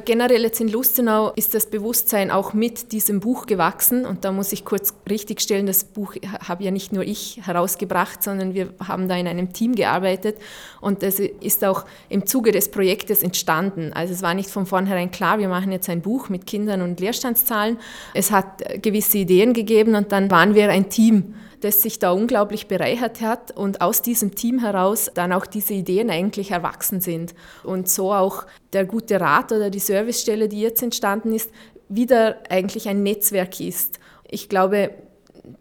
generell 0.06 0.44
jetzt 0.44 0.62
in 0.62 0.70
Lustenau 0.70 1.32
ist 1.36 1.54
das 1.54 1.66
Bewusstsein 1.66 2.30
auch 2.30 2.54
mit 2.54 2.92
diesem 2.92 3.20
Buch 3.20 3.46
gewachsen 3.46 4.06
und 4.06 4.26
da 4.26 4.32
muss 4.32 4.52
ich 4.52 4.64
kurz 4.64 4.94
richtigstellen, 5.10 5.66
das 5.66 5.84
Buch 5.84 6.16
habe 6.48 6.64
ja 6.64 6.72
nicht 6.72 6.94
nur 6.94 7.04
ich 7.04 7.40
herausgebracht, 7.44 8.22
sondern 8.22 8.54
wir 8.54 8.74
haben 8.86 9.08
da 9.08 9.16
in 9.16 9.28
einem 9.28 9.54
Team 9.54 9.76
gearbeitet 9.76 10.38
und 10.82 11.04
das 11.04 11.20
ist 11.20 11.64
auch 11.64 11.86
im 12.10 12.26
Zuge 12.26 12.52
des 12.52 12.70
Projektes 12.70 13.24
entstanden. 13.24 13.92
Also 13.94 14.14
es 14.14 14.22
war 14.22 14.34
nicht 14.34 14.50
von 14.50 14.66
vornherein 14.66 15.10
klar, 15.10 15.40
wir 15.40 15.48
machen 15.48 15.72
jetzt 15.72 15.90
ein 15.90 16.02
Buch 16.02 16.30
mit 16.30 16.46
Kindern 16.46 16.82
und 16.82 17.00
Leerstandszahlen. 17.00 17.78
Es 18.14 18.32
hat 18.32 18.64
gewisse 18.82 19.20
Ideen 19.20 19.54
gegeben 19.54 19.96
und 19.96 20.12
dann 20.12 20.30
waren 20.30 20.54
wir 20.54 20.70
ein 20.70 20.90
Team 20.90 21.36
das 21.62 21.82
sich 21.82 22.00
da 22.00 22.12
unglaublich 22.12 22.68
bereichert 22.68 23.22
hat 23.22 23.56
und 23.56 23.82
aus 23.82 24.02
diesem 24.02 24.36
Team 24.36 24.60
heraus 24.60 25.10
dann 25.14 25.32
auch 25.32 25.46
diese 25.46 25.74
Ideen 25.74 26.10
eigentlich 26.10 26.52
erwachsen 26.52 27.02
sind. 27.02 27.34
Und 27.64 27.88
so 27.88 28.14
auch 28.14 28.46
der 28.74 28.86
gute 28.86 29.22
Rat 29.22 29.52
oder 29.52 29.70
die 29.70 29.80
Servicestelle, 29.80 30.50
die 30.50 30.62
jetzt 30.62 30.84
entstanden 30.84 31.34
ist, 31.34 31.52
wieder 31.88 32.38
eigentlich 32.50 32.88
ein 32.88 33.04
Netzwerk 33.04 33.60
ist. 33.60 34.00
Ich 34.30 34.50
glaube, 34.50 34.92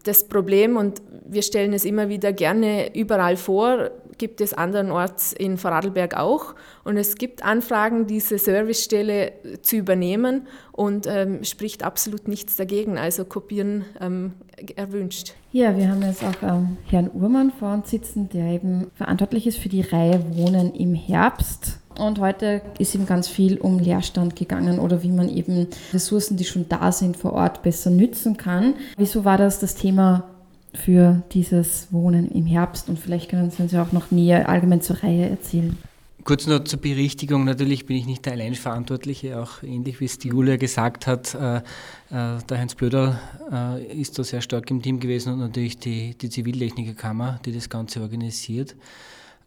das 0.04 0.28
Problem, 0.28 0.76
und 0.76 1.02
wir 1.26 1.42
stellen 1.42 1.72
es 1.72 1.84
immer 1.84 2.08
wieder 2.08 2.32
gerne 2.32 2.94
überall 2.94 3.36
vor, 3.36 3.90
gibt 4.18 4.40
es 4.42 4.52
andernorts 4.52 5.32
in 5.32 5.56
Vorarlberg 5.56 6.16
auch. 6.16 6.54
Und 6.84 6.98
es 6.98 7.14
gibt 7.14 7.42
Anfragen, 7.42 8.06
diese 8.06 8.38
Servicestelle 8.38 9.32
zu 9.62 9.76
übernehmen 9.76 10.46
und 10.72 11.06
ähm, 11.06 11.42
spricht 11.42 11.82
absolut 11.82 12.28
nichts 12.28 12.56
dagegen. 12.56 12.98
Also 12.98 13.24
kopieren 13.24 13.86
ähm, 13.98 14.34
erwünscht. 14.76 15.34
Ja, 15.52 15.76
wir 15.76 15.90
haben 15.90 16.02
jetzt 16.02 16.22
auch 16.22 16.42
ähm, 16.44 16.76
Herrn 16.86 17.10
Uhrmann 17.12 17.50
vor 17.50 17.74
uns 17.74 17.90
sitzen, 17.90 18.28
der 18.28 18.46
eben 18.46 18.92
verantwortlich 18.94 19.48
ist 19.48 19.58
für 19.58 19.68
die 19.68 19.80
Reihe 19.80 20.22
Wohnen 20.36 20.72
im 20.74 20.94
Herbst. 20.94 21.80
Und 21.98 22.20
heute 22.20 22.62
ist 22.78 22.94
eben 22.94 23.04
ganz 23.04 23.26
viel 23.26 23.58
um 23.58 23.80
Leerstand 23.80 24.36
gegangen 24.36 24.78
oder 24.78 25.02
wie 25.02 25.10
man 25.10 25.28
eben 25.28 25.66
Ressourcen, 25.92 26.36
die 26.36 26.44
schon 26.44 26.68
da 26.68 26.92
sind, 26.92 27.16
vor 27.16 27.32
Ort 27.32 27.62
besser 27.62 27.90
nützen 27.90 28.36
kann. 28.36 28.74
Wieso 28.96 29.24
war 29.24 29.38
das 29.38 29.58
das 29.58 29.74
Thema 29.74 30.30
für 30.72 31.22
dieses 31.32 31.88
Wohnen 31.90 32.30
im 32.30 32.46
Herbst? 32.46 32.88
Und 32.88 33.00
vielleicht 33.00 33.28
können 33.28 33.50
Sie 33.50 33.60
uns 33.60 33.72
ja 33.72 33.82
auch 33.82 33.90
noch 33.90 34.12
näher 34.12 34.48
allgemein 34.48 34.82
zur 34.82 35.02
Reihe 35.02 35.28
erzählen. 35.28 35.76
Kurz 36.24 36.46
noch 36.46 36.64
zur 36.64 36.80
Berichtigung, 36.80 37.44
natürlich 37.44 37.86
bin 37.86 37.96
ich 37.96 38.04
nicht 38.04 38.26
der 38.26 38.34
Alleinverantwortliche, 38.34 39.40
auch 39.40 39.62
ähnlich 39.62 40.00
wie 40.00 40.04
es 40.04 40.18
die 40.18 40.28
Julia 40.28 40.56
gesagt 40.56 41.06
hat. 41.06 41.34
Äh, 41.34 41.56
äh, 41.56 41.62
der 42.10 42.58
Heinz 42.58 42.74
Blöder 42.74 43.20
äh, 43.50 44.00
ist 44.00 44.18
da 44.18 44.24
sehr 44.24 44.42
stark 44.42 44.70
im 44.70 44.82
Team 44.82 45.00
gewesen 45.00 45.32
und 45.32 45.38
natürlich 45.38 45.78
die, 45.78 46.14
die 46.14 46.28
Zivillechnikerkammer, 46.28 47.40
die 47.46 47.52
das 47.52 47.70
Ganze 47.70 48.02
organisiert 48.02 48.76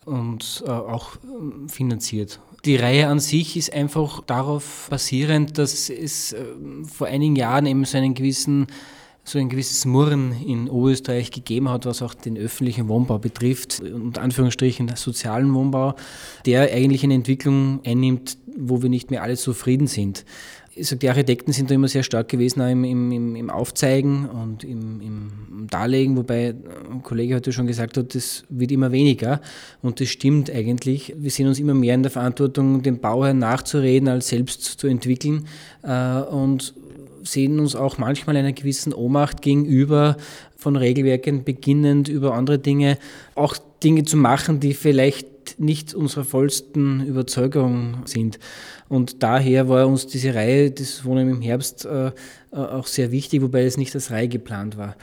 und 0.06 0.64
auch 0.68 1.16
ähm, 1.24 1.70
finanziert. 1.70 2.40
Die 2.66 2.76
Reihe 2.76 3.08
an 3.08 3.20
sich 3.20 3.56
ist 3.56 3.72
einfach 3.72 4.22
darauf 4.22 4.88
basierend, 4.90 5.58
dass 5.58 5.90
es 5.90 6.36
vor 6.92 7.08
einigen 7.08 7.36
Jahren 7.36 7.66
eben 7.66 7.86
so 7.86 7.98
einen 7.98 8.14
gewissen 8.14 8.68
so 9.24 9.40
ein 9.40 9.50
gewisses 9.50 9.86
Murren 9.86 10.34
in 10.46 10.70
Oberösterreich 10.70 11.32
gegeben 11.32 11.70
hat, 11.70 11.86
was 11.86 12.02
auch 12.02 12.14
den 12.14 12.38
öffentlichen 12.38 12.90
Wohnbau 12.90 13.20
betrifft, 13.20 13.80
und 13.82 14.18
Anführungsstrichen 14.18 14.92
sozialen 14.96 15.54
Wohnbau, 15.54 15.96
der 16.46 16.74
eigentlich 16.74 17.04
eine 17.04 17.14
Entwicklung 17.14 17.80
einnimmt, 17.86 18.38
wo 18.58 18.82
wir 18.82 18.90
nicht 18.90 19.12
mehr 19.12 19.24
alle 19.24 19.38
zufrieden 19.38 19.88
sind. 19.88 20.26
Sage, 20.76 21.00
die 21.00 21.10
Architekten 21.10 21.52
sind 21.52 21.70
da 21.70 21.76
immer 21.76 21.88
sehr 21.88 22.02
stark 22.02 22.30
gewesen 22.30 22.62
im, 22.62 22.84
im, 22.84 23.36
im 23.36 23.50
Aufzeigen 23.50 24.28
und 24.28 24.64
im, 24.64 25.02
im, 25.02 25.68
Darlegen, 25.70 26.18
wobei 26.18 26.56
ein 26.92 27.04
Kollege 27.04 27.36
heute 27.36 27.52
schon 27.52 27.68
gesagt 27.68 27.96
hat, 27.96 28.16
das 28.16 28.44
wird 28.50 28.72
immer 28.72 28.92
weniger 28.92 29.40
und 29.82 30.02
das 30.02 30.10
stimmt 30.10 30.50
eigentlich. 30.50 31.14
Wir 31.16 31.32
sehen 31.32 31.48
uns 31.48 31.60
immer 31.60 31.74
mehr 31.74 31.96
in 31.96 32.04
der 32.04 32.12
Verantwortung, 32.12 32.82
dem 32.82 33.00
Bauherrn 33.00 33.40
nachzureden, 33.40 34.10
als 34.10 34.30
selbst 34.30 34.64
zu 34.64 34.88
entwickeln 34.88 35.48
äh, 35.84 36.22
und 36.22 36.74
sehen 37.24 37.60
uns 37.60 37.76
auch 37.76 37.98
manchmal 37.98 38.38
einer 38.38 38.54
gewissen 38.54 38.94
Ohnmacht 38.94 39.42
gegenüber, 39.42 40.18
von 40.56 40.76
Regelwerken 40.76 41.44
beginnend 41.44 42.08
über 42.08 42.34
andere 42.34 42.60
Dinge, 42.60 42.98
auch 43.36 43.58
Dinge 43.84 44.04
zu 44.04 44.18
machen, 44.18 44.60
die 44.60 44.74
vielleicht 44.74 45.60
nicht 45.60 45.94
unserer 45.94 46.24
vollsten 46.24 47.06
Überzeugung 47.06 47.98
sind. 48.06 48.40
Und 48.88 49.24
daher 49.24 49.68
war 49.68 49.88
uns 49.88 50.08
diese 50.08 50.34
Reihe 50.34 50.72
des 50.72 51.04
Wohnen 51.04 51.30
im 51.30 51.42
Herbst 51.42 51.86
äh, 51.86 52.12
auch 52.52 52.88
sehr 52.88 53.12
wichtig, 53.12 53.42
wobei 53.42 53.64
es 53.64 53.78
nicht 53.78 53.94
als 53.96 54.12
Reihe 54.12 54.28
geplant 54.28 54.78
war. 54.78 54.96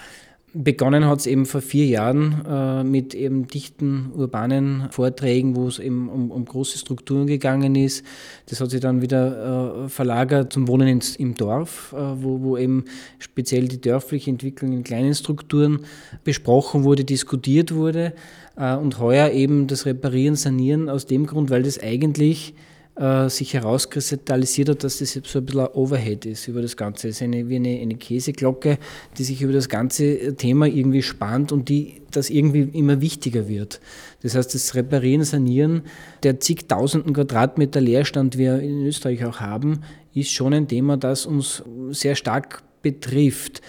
Begonnen 0.52 1.06
hat 1.06 1.20
es 1.20 1.26
eben 1.26 1.46
vor 1.46 1.60
vier 1.60 1.86
Jahren 1.86 2.44
äh, 2.44 2.82
mit 2.82 3.14
eben 3.14 3.46
dichten 3.46 4.10
urbanen 4.16 4.88
Vorträgen, 4.90 5.54
wo 5.54 5.68
es 5.68 5.78
eben 5.78 6.08
um, 6.08 6.32
um, 6.32 6.44
große 6.44 6.76
Strukturen 6.76 7.28
gegangen 7.28 7.76
ist. 7.76 8.04
Das 8.46 8.60
hat 8.60 8.70
sich 8.70 8.80
dann 8.80 9.00
wieder 9.00 9.84
äh, 9.84 9.88
verlagert 9.88 10.52
zum 10.52 10.66
Wohnen 10.66 10.88
ins, 10.88 11.14
im 11.14 11.34
Dorf, 11.34 11.94
äh, 11.96 11.98
wo, 11.98 12.40
wo 12.42 12.56
eben 12.56 12.84
speziell 13.20 13.68
die 13.68 13.80
dörfliche 13.80 14.30
Entwicklung 14.30 14.72
in 14.72 14.82
kleinen 14.82 15.14
Strukturen 15.14 15.84
besprochen 16.24 16.82
wurde, 16.82 17.04
diskutiert 17.04 17.72
wurde. 17.72 18.12
Äh, 18.56 18.74
und 18.74 18.98
heuer 18.98 19.30
eben 19.30 19.68
das 19.68 19.86
Reparieren, 19.86 20.34
Sanieren 20.34 20.88
aus 20.88 21.06
dem 21.06 21.26
Grund, 21.26 21.50
weil 21.50 21.62
das 21.62 21.80
eigentlich 21.80 22.54
äh, 23.00 23.30
sich 23.30 23.54
herauskristallisiert 23.54 24.68
hat, 24.68 24.84
dass 24.84 24.98
das 24.98 25.12
so 25.12 25.38
ein 25.38 25.46
bisschen 25.46 25.60
ein 25.60 25.68
Overhead 25.72 26.26
ist 26.26 26.46
über 26.48 26.60
das 26.60 26.76
Ganze. 26.76 27.08
Es 27.08 27.16
ist 27.16 27.22
eine, 27.22 27.48
wie 27.48 27.56
eine, 27.56 27.80
eine 27.80 27.94
Käseglocke, 27.94 28.78
die 29.16 29.24
sich 29.24 29.40
über 29.40 29.54
das 29.54 29.70
ganze 29.70 30.36
Thema 30.36 30.66
irgendwie 30.66 31.02
spannt 31.02 31.50
und 31.50 31.70
die 31.70 32.02
das 32.10 32.28
irgendwie 32.28 32.68
immer 32.78 33.00
wichtiger 33.00 33.48
wird. 33.48 33.80
Das 34.22 34.34
heißt, 34.34 34.54
das 34.54 34.74
Reparieren, 34.74 35.24
Sanieren 35.24 35.82
der 36.22 36.40
zigtausenden 36.40 37.14
Quadratmeter 37.14 37.80
Leerstand, 37.80 38.36
wir 38.36 38.60
in 38.60 38.84
Österreich 38.84 39.24
auch 39.24 39.40
haben, 39.40 39.80
ist 40.12 40.30
schon 40.30 40.52
ein 40.52 40.68
Thema, 40.68 40.98
das 40.98 41.24
uns 41.24 41.62
sehr 41.92 42.16
stark 42.16 42.62
betrifft, 42.82 43.62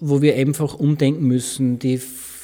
wo 0.00 0.20
wir 0.20 0.36
einfach 0.36 0.74
umdenken 0.74 1.24
müssen. 1.24 1.78
Die 1.78 1.98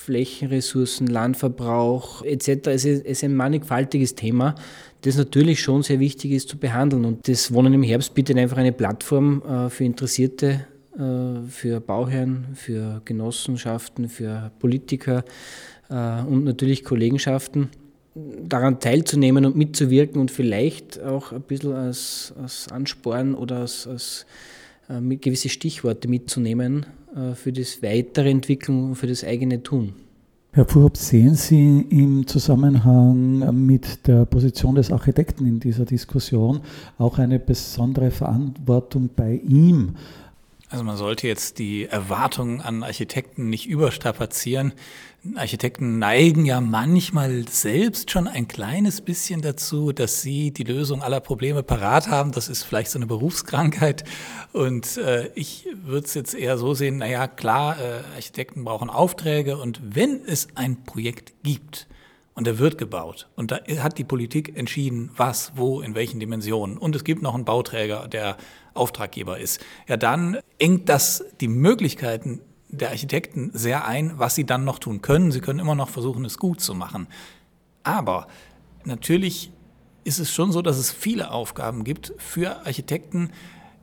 Flächenressourcen, 0.07 1.09
Landverbrauch 1.09 2.23
etc. 2.23 2.69
Es 2.69 2.85
ist 2.85 3.25
ein 3.25 3.35
mannigfaltiges 3.35 4.15
Thema, 4.15 4.55
das 5.03 5.17
natürlich 5.17 5.61
schon 5.61 5.83
sehr 5.83 5.99
wichtig 5.99 6.31
ist 6.31 6.49
zu 6.49 6.59
behandeln. 6.59 7.05
Und 7.05 7.27
das 7.27 7.53
Wohnen 7.53 7.75
im 7.75 7.83
Herbst 7.83 8.15
bietet 8.15 8.39
einfach 8.39 8.57
eine 8.57 8.71
Plattform 8.71 9.43
äh, 9.43 9.69
für 9.69 9.83
Interessierte, 9.83 10.65
äh, 10.97 11.49
für 11.49 11.81
Bauherren, 11.81 12.47
für 12.55 13.03
Genossenschaften, 13.05 14.09
für 14.09 14.53
Politiker 14.61 15.25
äh, 15.91 16.23
und 16.23 16.45
natürlich 16.45 16.85
Kollegenschaften 16.85 17.71
daran 18.15 18.79
teilzunehmen 18.79 19.45
und 19.45 19.57
mitzuwirken 19.57 20.21
und 20.21 20.31
vielleicht 20.31 21.03
auch 21.03 21.33
ein 21.33 21.43
bisschen 21.43 21.73
als, 21.73 22.33
als 22.41 22.69
Ansporn 22.71 23.35
oder 23.35 23.59
als, 23.59 23.87
als 23.87 24.25
gewisse 24.89 25.49
Stichworte 25.49 26.09
mitzunehmen 26.09 26.87
für 27.35 27.53
das 27.53 27.83
weitere 27.83 28.31
Entwicklung 28.31 28.89
und 28.91 28.95
für 28.97 29.07
das 29.07 29.25
eigene 29.25 29.63
Tun. 29.63 29.95
Herr 30.53 30.65
Fuhrhopp, 30.65 30.97
sehen 30.97 31.35
Sie 31.35 31.85
im 31.91 32.27
Zusammenhang 32.27 33.67
mit 33.67 34.07
der 34.07 34.25
Position 34.25 34.75
des 34.75 34.91
Architekten 34.91 35.45
in 35.47 35.61
dieser 35.61 35.85
Diskussion 35.85 36.61
auch 36.97 37.19
eine 37.19 37.39
besondere 37.39 38.11
Verantwortung 38.11 39.11
bei 39.15 39.35
ihm, 39.47 39.97
Also 40.69 40.83
man 40.83 40.97
sollte 40.97 41.29
jetzt 41.29 41.61
die 41.61 41.87
Erwartungen 41.87 42.61
an 42.61 42.83
Architekten 42.83 43.49
nicht 43.49 43.69
überstrapazieren. 43.69 44.73
Architekten 45.37 46.01
neigen 46.01 46.45
ja 46.45 46.61
manchmal 46.61 47.49
selbst 47.49 48.11
schon 48.11 48.27
ein 48.27 48.49
kleines 48.49 49.01
bisschen 49.01 49.43
dazu, 49.43 49.93
dass 49.93 50.23
sie 50.23 50.51
die 50.51 50.65
Lösung 50.65 51.03
aller 51.03 51.21
Probleme 51.21 51.63
parat 51.63 52.09
haben. 52.09 52.33
Das 52.33 52.49
ist 52.49 52.65
vielleicht 52.65 52.91
so 52.91 52.99
eine 52.99 53.07
Berufskrankheit. 53.07 54.03
Und 54.53 54.97
äh, 54.97 55.31
ich 55.37 55.69
würde 55.85 56.07
es 56.07 56.15
jetzt 56.15 56.35
eher 56.35 56.59
so 56.59 56.75
sehen, 56.75 56.99
naja, 56.99 57.29
klar, 57.29 57.79
äh, 57.79 58.15
Architekten 58.15 58.65
brauchen 58.65 58.91
Aufträge 58.91 59.59
und 59.59 59.81
wenn 59.83 60.25
es 60.25 60.49
ein 60.57 60.83
Projekt 60.85 61.33
gibt, 61.45 61.87
und 62.35 62.47
er 62.47 62.59
wird 62.59 62.77
gebaut. 62.77 63.31
Und 63.35 63.51
da 63.51 63.61
hat 63.79 63.97
die 63.97 64.05
Politik 64.05 64.59
entschieden, 64.59 65.11
was, 65.17 65.53
wo, 65.57 65.81
in 65.81 65.95
welchen 65.95 66.21
Dimensionen. 66.21 66.77
Und 66.77 66.95
es 66.95 67.03
gibt 67.03 67.23
noch 67.23 67.35
einen 67.35 67.47
Bauträger, 67.47 68.09
der 68.09 68.37
Auftraggeber 68.77 69.39
ist. 69.39 69.61
Ja, 69.89 69.97
dann 69.97 70.39
engt 70.59 70.89
das 70.89 71.25
die 71.41 71.49
Möglichkeiten 71.49 72.41
der 72.69 72.91
Architekten 72.91 73.51
sehr 73.53 73.87
ein, 73.87 74.19
was 74.19 74.35
sie 74.35 74.45
dann 74.45 74.65
noch 74.65 74.79
tun 74.79 75.03
können. 75.03 75.33
Sie 75.33 75.41
können 75.41 75.59
immer 75.59 75.75
noch 75.75 75.89
versuchen, 75.89 76.25
es 76.25 76.39
gut 76.39 76.61
zu 76.61 76.75
machen. 76.75 77.07
Aber 77.83 78.27
natürlich 78.85 79.53
ist 80.05 80.19
es 80.19 80.33
schon 80.33 80.53
so, 80.53 80.63
dass 80.63 80.77
es 80.77 80.93
viele 80.93 81.31
Aufgaben 81.31 81.85
gibt 81.85 82.13
für 82.19 82.65
Architekten, 82.67 83.31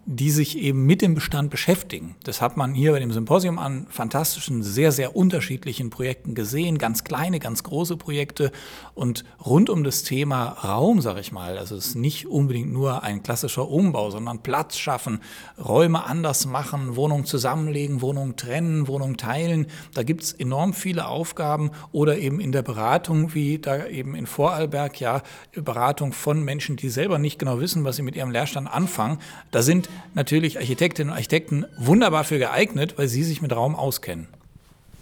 die 0.05 0.31
sich 0.31 0.57
eben 0.57 0.85
mit 0.85 1.01
dem 1.01 1.15
Bestand 1.15 1.49
beschäftigen. 1.49 2.15
Das 2.23 2.41
hat 2.41 2.57
man 2.57 2.73
hier 2.73 2.91
bei 2.91 2.99
dem 2.99 3.13
Symposium 3.13 3.57
an 3.57 3.87
fantastischen, 3.89 4.61
sehr, 4.61 4.91
sehr 4.91 5.15
unterschiedlichen 5.15 5.89
Projekten 5.89 6.35
gesehen, 6.35 6.77
ganz 6.77 7.05
kleine, 7.05 7.39
ganz 7.39 7.63
große 7.63 7.95
Projekte 7.95 8.51
und 8.95 9.23
rund 9.45 9.69
um 9.69 9.85
das 9.85 10.03
Thema 10.03 10.49
Raum, 10.49 10.99
sage 10.99 11.21
ich 11.21 11.31
mal, 11.31 11.57
also 11.57 11.77
es 11.77 11.87
ist 11.87 11.95
nicht 11.95 12.27
unbedingt 12.27 12.73
nur 12.73 13.03
ein 13.03 13.23
klassischer 13.23 13.69
Umbau, 13.69 14.11
sondern 14.11 14.43
Platz 14.43 14.77
schaffen, 14.77 15.21
Räume 15.57 16.03
anders 16.03 16.45
machen, 16.45 16.97
Wohnungen 16.97 17.25
zusammenlegen, 17.25 18.01
Wohnungen 18.01 18.35
trennen, 18.35 18.87
Wohnungen 18.89 19.15
teilen. 19.15 19.67
Da 19.93 20.03
gibt 20.03 20.23
es 20.23 20.33
enorm 20.33 20.73
viele 20.73 21.07
Aufgaben 21.07 21.71
oder 21.93 22.17
eben 22.17 22.41
in 22.41 22.51
der 22.51 22.61
Beratung, 22.61 23.33
wie 23.33 23.57
da 23.57 23.85
eben 23.87 24.15
in 24.15 24.27
Vorarlberg, 24.27 24.99
ja, 24.99 25.21
Beratung 25.55 26.11
von 26.11 26.43
Menschen, 26.43 26.75
die 26.75 26.89
selber 26.89 27.19
nicht 27.19 27.39
genau 27.39 27.61
wissen, 27.61 27.85
was 27.85 27.95
sie 27.95 28.01
mit 28.01 28.17
ihrem 28.17 28.31
Lehrstand 28.31 28.67
anfangen. 28.71 29.19
Da 29.51 29.61
sind 29.61 29.89
natürlich 30.13 30.57
Architektinnen 30.57 31.11
und 31.11 31.15
Architekten 31.15 31.65
wunderbar 31.77 32.23
für 32.23 32.39
geeignet, 32.39 32.97
weil 32.97 33.07
sie 33.07 33.23
sich 33.23 33.41
mit 33.41 33.55
Raum 33.55 33.75
auskennen. 33.75 34.27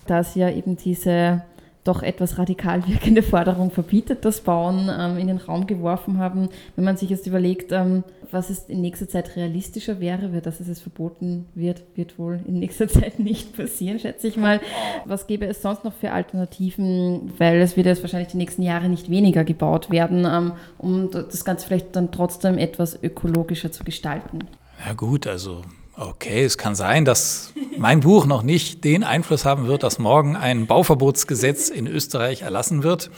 Da 0.07 0.24
sie 0.24 0.39
ja 0.39 0.50
eben 0.50 0.77
diese 0.77 1.43
doch 1.83 2.03
etwas 2.03 2.38
radikal 2.38 2.88
wirkende 2.88 3.24
Forderung 3.24 3.71
verbietet, 3.71 4.24
das 4.24 4.41
Bauen 4.41 4.89
ähm, 4.91 5.17
in 5.17 5.27
den 5.27 5.38
Raum 5.38 5.65
geworfen 5.65 6.19
haben. 6.19 6.50
Wenn 6.75 6.86
man 6.86 6.98
sich 6.98 7.10
jetzt 7.10 7.25
überlegt, 7.25 7.71
ähm, 7.71 8.03
was 8.29 8.50
es 8.50 8.69
in 8.69 8.81
nächster 8.81 9.10
Zeit 9.10 9.36
realistischer 9.36 10.00
wäre, 10.00 10.29
dass 10.41 10.60
es 10.60 10.79
verboten 10.79 11.48
wird, 11.55 11.81
wird 11.95 12.19
wohl 12.19 12.39
in 12.48 12.60
nächster 12.60 12.88
Zeit 12.88 13.19
nicht 13.19 13.55
passieren, 13.55 14.00
schätze 14.00 14.27
ich 14.27 14.38
mal. 14.38 14.62
Was 15.05 15.25
gäbe 15.25 15.48
es 15.48 15.62
sonst 15.62 15.83
noch 15.83 15.93
für 15.93 16.12
Alternativen? 16.12 17.33
Weil 17.39 17.60
es 17.62 17.75
wird 17.75 17.88
jetzt 17.88 18.03
wahrscheinlich 18.03 18.31
die 18.31 18.38
nächsten 18.38 18.62
Jahre 18.62 18.88
nicht 18.88 19.10
weniger 19.10 19.43
gebaut 19.43 19.89
werden, 19.89 20.25
ähm, 20.25 20.53
um 20.77 21.10
das 21.10 21.43
Ganze 21.43 21.65
vielleicht 21.65 21.95
dann 21.95 22.12
trotzdem 22.12 22.60
etwas 22.60 23.01
ökologischer 23.01 23.71
zu 23.71 23.83
gestalten. 23.83 24.39
Ja 24.83 24.93
gut, 24.93 25.27
also 25.27 25.61
okay, 25.95 26.43
es 26.43 26.57
kann 26.57 26.73
sein, 26.73 27.05
dass 27.05 27.53
mein 27.77 28.00
Buch 28.00 28.25
noch 28.25 28.41
nicht 28.41 28.83
den 28.83 29.03
Einfluss 29.03 29.45
haben 29.45 29.67
wird, 29.67 29.83
dass 29.83 30.00
morgen 30.00 30.35
ein 30.35 30.65
Bauverbotsgesetz 30.65 31.69
in 31.69 31.88
Österreich 31.88 32.41
erlassen 32.41 32.81
wird. 32.81 33.11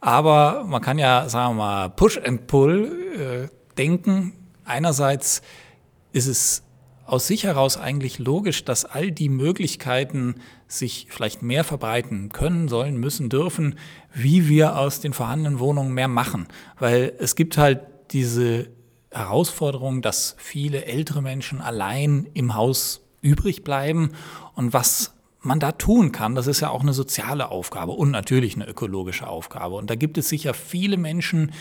Aber 0.00 0.64
man 0.66 0.82
kann 0.82 0.98
ja, 0.98 1.28
sagen 1.28 1.56
wir 1.56 1.62
mal, 1.62 1.90
Push 1.90 2.18
and 2.18 2.46
Pull 2.46 3.48
äh, 3.50 3.76
denken. 3.76 4.32
Einerseits 4.64 5.42
ist 6.12 6.26
es 6.26 6.62
aus 7.06 7.26
sich 7.26 7.44
heraus 7.44 7.76
eigentlich 7.76 8.18
logisch, 8.18 8.64
dass 8.64 8.84
all 8.84 9.10
die 9.12 9.28
Möglichkeiten 9.28 10.36
sich 10.68 11.06
vielleicht 11.10 11.42
mehr 11.42 11.64
verbreiten 11.64 12.30
können, 12.30 12.68
sollen, 12.68 12.96
müssen, 12.96 13.28
dürfen, 13.28 13.76
wie 14.14 14.48
wir 14.48 14.76
aus 14.76 15.00
den 15.00 15.12
vorhandenen 15.12 15.58
Wohnungen 15.58 15.92
mehr 15.92 16.08
machen. 16.08 16.48
Weil 16.78 17.12
es 17.18 17.36
gibt 17.36 17.58
halt 17.58 17.80
diese 18.12 18.68
Herausforderung, 19.10 20.02
dass 20.02 20.36
viele 20.38 20.84
ältere 20.84 21.22
Menschen 21.22 21.60
allein 21.60 22.28
im 22.34 22.54
Haus 22.54 23.00
übrig 23.22 23.64
bleiben 23.64 24.12
und 24.54 24.72
was 24.72 25.12
man 25.42 25.58
da 25.58 25.72
tun 25.72 26.12
kann, 26.12 26.34
das 26.34 26.46
ist 26.46 26.60
ja 26.60 26.70
auch 26.70 26.82
eine 26.82 26.92
soziale 26.92 27.50
Aufgabe 27.50 27.92
und 27.92 28.10
natürlich 28.10 28.56
eine 28.56 28.68
ökologische 28.68 29.26
Aufgabe. 29.26 29.76
Und 29.76 29.88
da 29.88 29.94
gibt 29.94 30.18
es 30.18 30.28
sicher 30.28 30.52
viele 30.52 30.96
Menschen, 30.96 31.52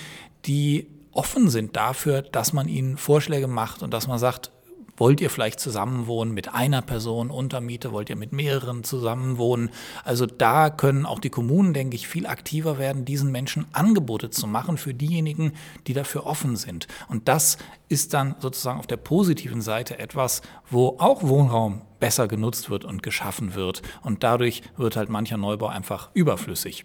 die 0.46 0.88
offen 1.12 1.50
sind 1.50 1.76
dafür, 1.76 2.22
dass 2.22 2.54
man 2.54 2.68
ihnen 2.68 2.98
Vorschläge 2.98 3.48
macht 3.48 3.82
und 3.82 3.94
dass 3.94 4.08
man 4.08 4.20
sagt, 4.20 4.52
Wollt 5.00 5.22
ihr 5.22 5.30
vielleicht 5.30 5.62
zusammenwohnen 5.62 6.34
mit 6.34 6.54
einer 6.54 6.82
Person 6.82 7.32
unter 7.32 7.62
Miete? 7.62 7.94
Wollt 7.94 8.10
ihr 8.10 8.18
mit 8.18 8.34
mehreren 8.34 8.84
zusammenwohnen? 8.84 9.70
Also 10.04 10.26
da 10.26 10.70
können 10.70 11.06
auch 11.06 11.20
die 11.20 11.30
Kommunen, 11.30 11.74
denke 11.74 11.96
ich, 11.96 12.10
viel 12.10 12.28
aktiver 12.28 12.78
werden, 12.78 13.06
diesen 13.06 13.32
Menschen 13.32 13.66
Angebote 13.72 14.30
zu 14.30 14.46
machen 14.46 14.78
für 14.78 14.94
diejenigen, 14.94 15.54
die 15.88 15.94
dafür 15.94 16.26
offen 16.26 16.58
sind. 16.58 16.88
Und 17.08 17.30
das 17.30 17.58
ist 17.88 18.14
dann 18.14 18.36
sozusagen 18.40 18.78
auf 18.78 18.88
der 18.88 18.98
positiven 18.98 19.62
Seite 19.62 19.98
etwas, 20.00 20.42
wo 20.70 20.98
auch 21.00 21.24
Wohnraum 21.24 21.82
besser 22.02 22.28
genutzt 22.28 22.70
wird 22.70 22.84
und 22.84 23.02
geschaffen 23.02 23.56
wird. 23.56 23.82
Und 24.02 24.26
dadurch 24.26 24.64
wird 24.76 24.98
halt 24.98 25.08
mancher 25.08 25.38
Neubau 25.38 25.68
einfach 25.68 26.10
überflüssig. 26.14 26.84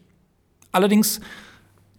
Allerdings 0.70 1.20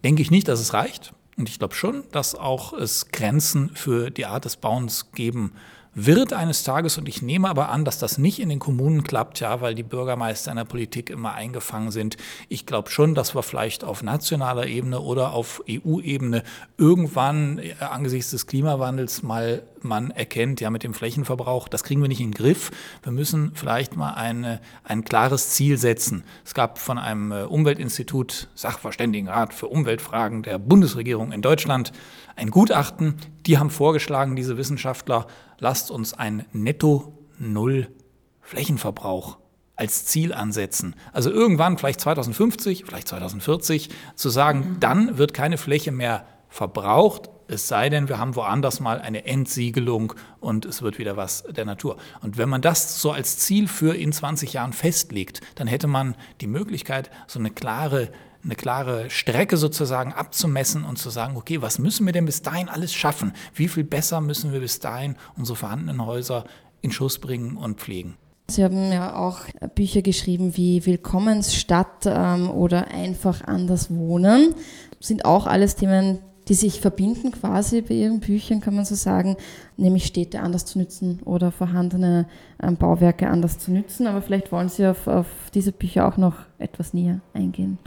denke 0.02 0.22
ich 0.22 0.30
nicht, 0.30 0.48
dass 0.48 0.60
es 0.60 0.72
reicht. 0.72 1.12
Und 1.36 1.50
ich 1.50 1.58
glaube 1.58 1.74
schon, 1.74 2.04
dass 2.10 2.34
auch 2.34 2.72
es 2.72 3.08
Grenzen 3.08 3.74
für 3.74 4.10
die 4.10 4.24
Art 4.24 4.46
des 4.46 4.56
Bauens 4.56 5.12
geben 5.12 5.52
wird 5.98 6.34
eines 6.34 6.62
Tages, 6.62 6.98
und 6.98 7.08
ich 7.08 7.22
nehme 7.22 7.48
aber 7.48 7.70
an, 7.70 7.86
dass 7.86 7.98
das 7.98 8.18
nicht 8.18 8.38
in 8.38 8.50
den 8.50 8.58
Kommunen 8.58 9.02
klappt, 9.02 9.40
ja, 9.40 9.62
weil 9.62 9.74
die 9.74 9.82
Bürgermeister 9.82 10.50
in 10.50 10.58
der 10.58 10.64
Politik 10.64 11.08
immer 11.08 11.32
eingefangen 11.32 11.90
sind. 11.90 12.18
Ich 12.50 12.66
glaube 12.66 12.90
schon, 12.90 13.14
dass 13.14 13.34
wir 13.34 13.42
vielleicht 13.42 13.82
auf 13.82 14.02
nationaler 14.02 14.66
Ebene 14.66 15.00
oder 15.00 15.32
auf 15.32 15.62
EU-Ebene 15.68 16.42
irgendwann 16.76 17.58
äh, 17.58 17.72
angesichts 17.80 18.30
des 18.32 18.46
Klimawandels 18.46 19.22
mal 19.22 19.62
man 19.86 20.10
erkennt, 20.10 20.60
ja, 20.60 20.68
mit 20.70 20.82
dem 20.82 20.94
Flächenverbrauch, 20.94 21.68
das 21.68 21.84
kriegen 21.84 22.02
wir 22.02 22.08
nicht 22.08 22.20
in 22.20 22.32
den 22.32 22.34
Griff. 22.34 22.72
Wir 23.02 23.12
müssen 23.12 23.52
vielleicht 23.54 23.96
mal 23.96 24.14
eine, 24.14 24.60
ein 24.84 25.04
klares 25.04 25.50
Ziel 25.50 25.76
setzen. 25.78 26.24
Es 26.44 26.54
gab 26.54 26.78
von 26.78 26.98
einem 26.98 27.30
äh, 27.32 27.44
Umweltinstitut, 27.44 28.48
Sachverständigenrat 28.54 29.54
für 29.54 29.68
Umweltfragen 29.68 30.42
der 30.42 30.58
Bundesregierung 30.58 31.30
in 31.32 31.40
Deutschland, 31.42 31.92
ein 32.36 32.50
Gutachten. 32.50 33.16
Die 33.46 33.58
haben 33.58 33.70
vorgeschlagen, 33.70 34.36
diese 34.36 34.58
Wissenschaftler, 34.58 35.26
lasst 35.58 35.90
uns 35.90 36.14
ein 36.14 36.44
Netto-Null-Flächenverbrauch 36.52 39.38
als 39.76 40.06
Ziel 40.06 40.32
ansetzen. 40.32 40.96
Also 41.12 41.30
irgendwann, 41.30 41.78
vielleicht 41.78 42.00
2050, 42.00 42.84
vielleicht 42.86 43.08
2040, 43.08 43.90
zu 44.14 44.30
sagen, 44.30 44.78
dann 44.80 45.18
wird 45.18 45.34
keine 45.34 45.58
Fläche 45.58 45.92
mehr 45.92 46.26
verbraucht, 46.48 47.28
es 47.48 47.68
sei 47.68 47.88
denn, 47.88 48.08
wir 48.08 48.18
haben 48.18 48.36
woanders 48.36 48.80
mal 48.80 49.00
eine 49.00 49.24
Entsiegelung 49.26 50.14
und 50.40 50.64
es 50.64 50.82
wird 50.82 50.98
wieder 50.98 51.16
was 51.16 51.44
der 51.44 51.64
Natur. 51.64 51.96
Und 52.22 52.38
wenn 52.38 52.48
man 52.48 52.62
das 52.62 53.00
so 53.00 53.12
als 53.12 53.38
Ziel 53.38 53.68
für 53.68 53.94
in 53.94 54.12
20 54.12 54.52
Jahren 54.52 54.72
festlegt, 54.72 55.40
dann 55.54 55.66
hätte 55.66 55.86
man 55.86 56.16
die 56.40 56.46
Möglichkeit, 56.46 57.10
so 57.26 57.38
eine 57.38 57.50
klare 57.50 58.10
eine 58.44 58.54
klare 58.54 59.10
Strecke 59.10 59.56
sozusagen 59.56 60.12
abzumessen 60.12 60.84
und 60.84 60.98
zu 60.98 61.10
sagen, 61.10 61.36
okay, 61.36 61.62
was 61.62 61.80
müssen 61.80 62.06
wir 62.06 62.12
denn 62.12 62.26
bis 62.26 62.42
dahin 62.42 62.68
alles 62.68 62.94
schaffen? 62.94 63.32
Wie 63.54 63.66
viel 63.66 63.82
besser 63.82 64.20
müssen 64.20 64.52
wir 64.52 64.60
bis 64.60 64.78
dahin 64.78 65.16
unsere 65.36 65.56
vorhandenen 65.56 66.06
Häuser 66.06 66.44
in 66.80 66.92
Schuss 66.92 67.18
bringen 67.18 67.56
und 67.56 67.80
pflegen? 67.80 68.16
Sie 68.48 68.62
haben 68.62 68.92
ja 68.92 69.16
auch 69.16 69.40
Bücher 69.74 70.02
geschrieben 70.02 70.56
wie 70.56 70.86
Willkommensstadt 70.86 72.06
ähm, 72.06 72.48
oder 72.48 72.88
Einfach 72.88 73.42
anders 73.42 73.90
wohnen. 73.90 74.54
Sind 75.00 75.24
auch 75.24 75.48
alles 75.48 75.74
Themen, 75.74 76.20
die 76.48 76.54
sich 76.54 76.80
verbinden 76.80 77.32
quasi 77.32 77.80
bei 77.82 77.94
Ihren 77.94 78.20
Büchern, 78.20 78.60
kann 78.60 78.74
man 78.74 78.84
so 78.84 78.94
sagen, 78.94 79.36
nämlich 79.76 80.06
Städte 80.06 80.40
anders 80.40 80.64
zu 80.64 80.78
nützen 80.78 81.20
oder 81.24 81.50
vorhandene 81.50 82.28
ähm, 82.62 82.76
Bauwerke 82.76 83.28
anders 83.28 83.58
zu 83.58 83.72
nützen. 83.72 84.06
Aber 84.06 84.22
vielleicht 84.22 84.52
wollen 84.52 84.68
Sie 84.68 84.86
auf, 84.86 85.06
auf 85.08 85.26
diese 85.54 85.72
Bücher 85.72 86.06
auch 86.06 86.16
noch 86.16 86.36
etwas 86.58 86.94
näher 86.94 87.20
eingehen. 87.34 87.78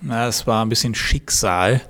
Na, 0.00 0.28
es 0.28 0.46
war 0.46 0.64
ein 0.64 0.68
bisschen 0.68 0.94
Schicksal. 0.94 1.80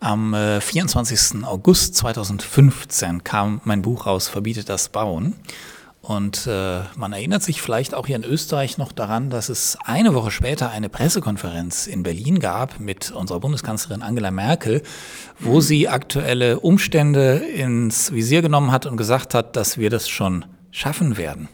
Am 0.00 0.34
äh, 0.34 0.60
24. 0.60 1.44
August 1.44 1.94
2015 1.96 3.22
kam 3.22 3.60
mein 3.64 3.80
Buch 3.80 4.06
raus, 4.06 4.28
Verbietet 4.28 4.68
das 4.68 4.88
Bauen. 4.88 5.34
Und 6.06 6.46
äh, 6.46 6.82
man 6.96 7.14
erinnert 7.14 7.42
sich 7.42 7.62
vielleicht 7.62 7.94
auch 7.94 8.06
hier 8.06 8.16
in 8.16 8.24
Österreich 8.24 8.76
noch 8.76 8.92
daran, 8.92 9.30
dass 9.30 9.48
es 9.48 9.78
eine 9.86 10.12
Woche 10.12 10.30
später 10.30 10.70
eine 10.70 10.90
Pressekonferenz 10.90 11.86
in 11.86 12.02
Berlin 12.02 12.40
gab 12.40 12.78
mit 12.78 13.10
unserer 13.10 13.40
Bundeskanzlerin 13.40 14.02
Angela 14.02 14.30
Merkel, 14.30 14.82
wo 15.40 15.62
sie 15.62 15.88
aktuelle 15.88 16.60
Umstände 16.60 17.36
ins 17.36 18.12
Visier 18.12 18.42
genommen 18.42 18.70
hat 18.70 18.84
und 18.84 18.98
gesagt 18.98 19.32
hat, 19.32 19.56
dass 19.56 19.78
wir 19.78 19.88
das 19.88 20.06
schon 20.06 20.44
schaffen 20.70 21.16
werden. 21.16 21.48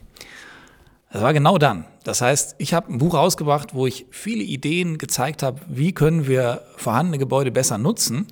Das 1.13 1.23
war 1.23 1.33
genau 1.33 1.57
dann. 1.57 1.85
Das 2.03 2.21
heißt, 2.21 2.57
ich 2.59 2.75
habe 2.75 2.93
ein 2.93 2.99
Buch 2.99 3.15
rausgebracht, 3.15 3.73
wo 3.73 3.87
ich 3.87 4.07
viele 4.11 4.43
Ideen 4.43 4.99
gezeigt 4.99 5.45
habe, 5.45 5.61
wie 5.69 5.93
können 5.93 6.27
wir 6.27 6.63
vorhandene 6.77 7.19
Gebäude 7.19 7.53
besser 7.53 7.79
nutzen. 7.79 8.27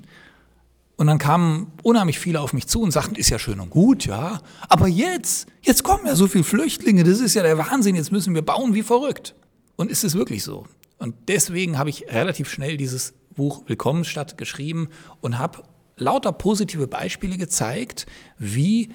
Und 0.99 1.07
dann 1.07 1.19
kamen 1.19 1.71
unheimlich 1.85 2.19
viele 2.19 2.41
auf 2.41 2.53
mich 2.53 2.67
zu 2.67 2.83
und 2.83 2.91
sagten, 2.91 3.15
ist 3.15 3.31
ja 3.31 3.39
schön 3.39 3.61
und 3.61 3.71
gut, 3.71 4.07
ja. 4.07 4.43
Aber 4.69 4.89
jetzt, 4.89 5.47
jetzt 5.63 5.85
kommen 5.85 6.05
ja 6.05 6.17
so 6.17 6.27
viele 6.27 6.43
Flüchtlinge, 6.43 7.05
das 7.05 7.21
ist 7.21 7.35
ja 7.35 7.45
der 7.45 7.57
Wahnsinn, 7.57 7.95
jetzt 7.95 8.11
müssen 8.11 8.35
wir 8.35 8.43
bauen 8.43 8.75
wie 8.75 8.83
verrückt. 8.83 9.37
Und 9.77 9.93
ist 9.93 10.03
es 10.03 10.17
wirklich 10.17 10.43
so? 10.43 10.67
Und 10.99 11.15
deswegen 11.29 11.79
habe 11.79 11.89
ich 11.89 12.09
relativ 12.09 12.51
schnell 12.51 12.77
dieses 12.77 13.15
Buch 13.37 13.63
Willkommensstadt 13.69 14.37
geschrieben 14.39 14.89
und 15.21 15.39
habe 15.39 15.63
lauter 15.97 16.33
positive 16.33 16.89
Beispiele 16.89 17.39
gezeigt, 17.39 18.07
wie 18.37 18.91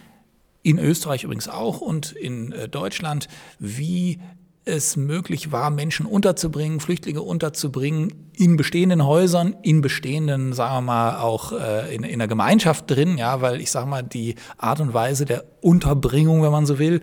in 0.61 0.79
Österreich 0.79 1.23
übrigens 1.23 1.47
auch 1.47 1.79
und 1.79 2.11
in 2.11 2.51
äh, 2.51 2.67
Deutschland, 2.67 3.29
wie 3.59 4.19
es 4.65 4.95
möglich 4.95 5.52
war, 5.52 5.69
Menschen 5.69 6.06
unterzubringen, 6.06 6.80
Flüchtlinge 6.80 7.21
unterzubringen 7.21 8.32
in 8.36 8.56
bestehenden 8.56 9.06
Häusern, 9.06 9.56
in 9.62 9.82
bestehenden, 9.82 10.54
sagen 10.54 10.76
wir 10.76 10.82
mal, 10.82 11.17
auch 11.19 11.52
äh, 11.52 11.93
in, 11.93 12.04
in 12.04 12.19
der 12.19 12.28
Gemeinschaft 12.28 12.89
drin, 12.89 13.17
ja, 13.17 13.41
weil 13.41 13.60
ich 13.60 13.71
sage 13.71 13.88
mal, 13.88 14.04
die 14.04 14.36
Art 14.58 14.80
und 14.80 14.93
Weise 14.93 15.26
der 15.26 15.43
Unterbringung, 15.62 16.43
wenn 16.43 16.52
man 16.52 16.65
so 16.65 16.80
will, 16.80 17.02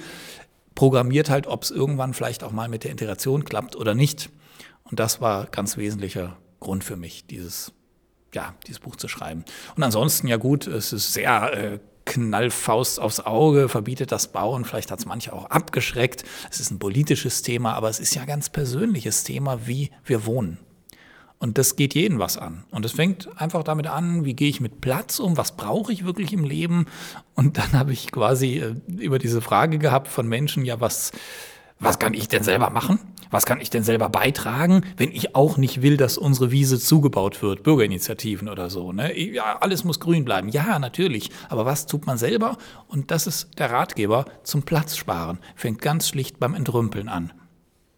programmiert 0.75 1.29
halt, 1.29 1.47
ob 1.47 1.65
es 1.65 1.71
irgendwann 1.71 2.15
vielleicht 2.15 2.43
auch 2.43 2.53
mal 2.53 2.69
mit 2.69 2.85
der 2.85 2.91
Integration 2.91 3.45
klappt 3.45 3.77
oder 3.77 3.95
nicht. 3.95 4.31
Und 4.85 4.99
das 4.99 5.21
war 5.21 5.47
ganz 5.47 5.77
wesentlicher 5.77 6.39
Grund 6.61 6.83
für 6.85 6.97
mich, 6.97 7.27
dieses 7.27 7.73
ja, 8.35 8.55
dieses 8.67 8.81
Buch 8.81 8.97
zu 8.97 9.09
schreiben. 9.09 9.45
Und 9.77 9.83
ansonsten, 9.83 10.29
ja 10.29 10.37
gut, 10.37 10.67
es 10.67 10.93
ist 10.93 11.13
sehr 11.13 11.53
äh, 11.53 11.79
Knallfaust 12.11 12.99
aufs 12.99 13.21
Auge, 13.21 13.69
verbietet 13.69 14.11
das 14.11 14.33
Bauen. 14.33 14.65
Vielleicht 14.65 14.91
hat 14.91 14.99
es 14.99 15.07
manche 15.07 15.33
auch 15.33 15.47
abgeschreckt. 15.47 16.25
Es 16.51 16.59
ist 16.59 16.73
ein 16.73 16.81
politisches 16.81 17.43
Thema, 17.43 17.75
aber 17.75 17.89
es 17.89 18.01
ist 18.01 18.15
ja 18.17 18.25
ganz 18.25 18.49
persönliches 18.49 19.23
Thema, 19.23 19.67
wie 19.67 19.91
wir 20.05 20.27
wohnen. 20.27 20.59
Und 21.39 21.57
das 21.57 21.77
geht 21.77 21.95
jeden 21.95 22.19
was 22.19 22.37
an. 22.37 22.65
Und 22.71 22.85
es 22.85 22.93
fängt 22.93 23.29
einfach 23.41 23.63
damit 23.63 23.87
an, 23.87 24.25
wie 24.25 24.35
gehe 24.35 24.51
ich 24.51 24.61
mit 24.61 24.81
Platz 24.81 25.21
um, 25.21 25.37
was 25.37 25.57
brauche 25.57 25.93
ich 25.93 26.05
wirklich 26.05 26.33
im 26.33 26.45
Leben. 26.45 26.87
Und 27.35 27.59
dann 27.59 27.73
habe 27.75 27.93
ich 27.93 28.11
quasi 28.11 28.59
äh, 28.59 28.75
über 28.99 29.21
diese 29.21 29.41
Frage 29.41 29.79
gehabt 29.79 30.09
von 30.09 30.27
Menschen, 30.27 30.65
ja, 30.65 30.81
was, 30.81 31.13
was 31.81 31.99
kann 31.99 32.13
ich 32.13 32.29
denn 32.29 32.43
selber 32.43 32.71
machen? 32.71 32.99
Was 33.31 33.47
kann 33.47 33.61
ich 33.61 33.71
denn 33.71 33.83
selber 33.83 34.09
beitragen, 34.09 34.83
wenn 34.97 35.13
ich 35.13 35.35
auch 35.35 35.57
nicht 35.57 35.83
will, 35.83 35.97
dass 35.97 36.19
unsere 36.19 36.51
Wiese 36.51 36.79
zugebaut 36.79 37.43
wird? 37.43 37.63
Bürgerinitiativen 37.63 38.49
oder 38.49 38.69
so. 38.69 38.93
Ne? 38.93 39.19
Ja, 39.19 39.59
alles 39.61 39.85
muss 39.85 39.99
grün 39.99 40.25
bleiben. 40.25 40.49
Ja, 40.49 40.79
natürlich. 40.79 41.31
Aber 41.49 41.65
was 41.65 41.87
tut 41.87 42.07
man 42.07 42.19
selber? 42.19 42.59
Und 42.89 43.11
das 43.11 43.27
ist 43.27 43.59
der 43.59 43.71
Ratgeber 43.71 44.27
zum 44.43 44.65
Platz 44.65 44.97
sparen. 44.97 45.39
Fängt 45.55 45.81
ganz 45.81 46.09
schlicht 46.09 46.39
beim 46.39 46.55
Entrümpeln 46.55 47.09
an. 47.09 47.33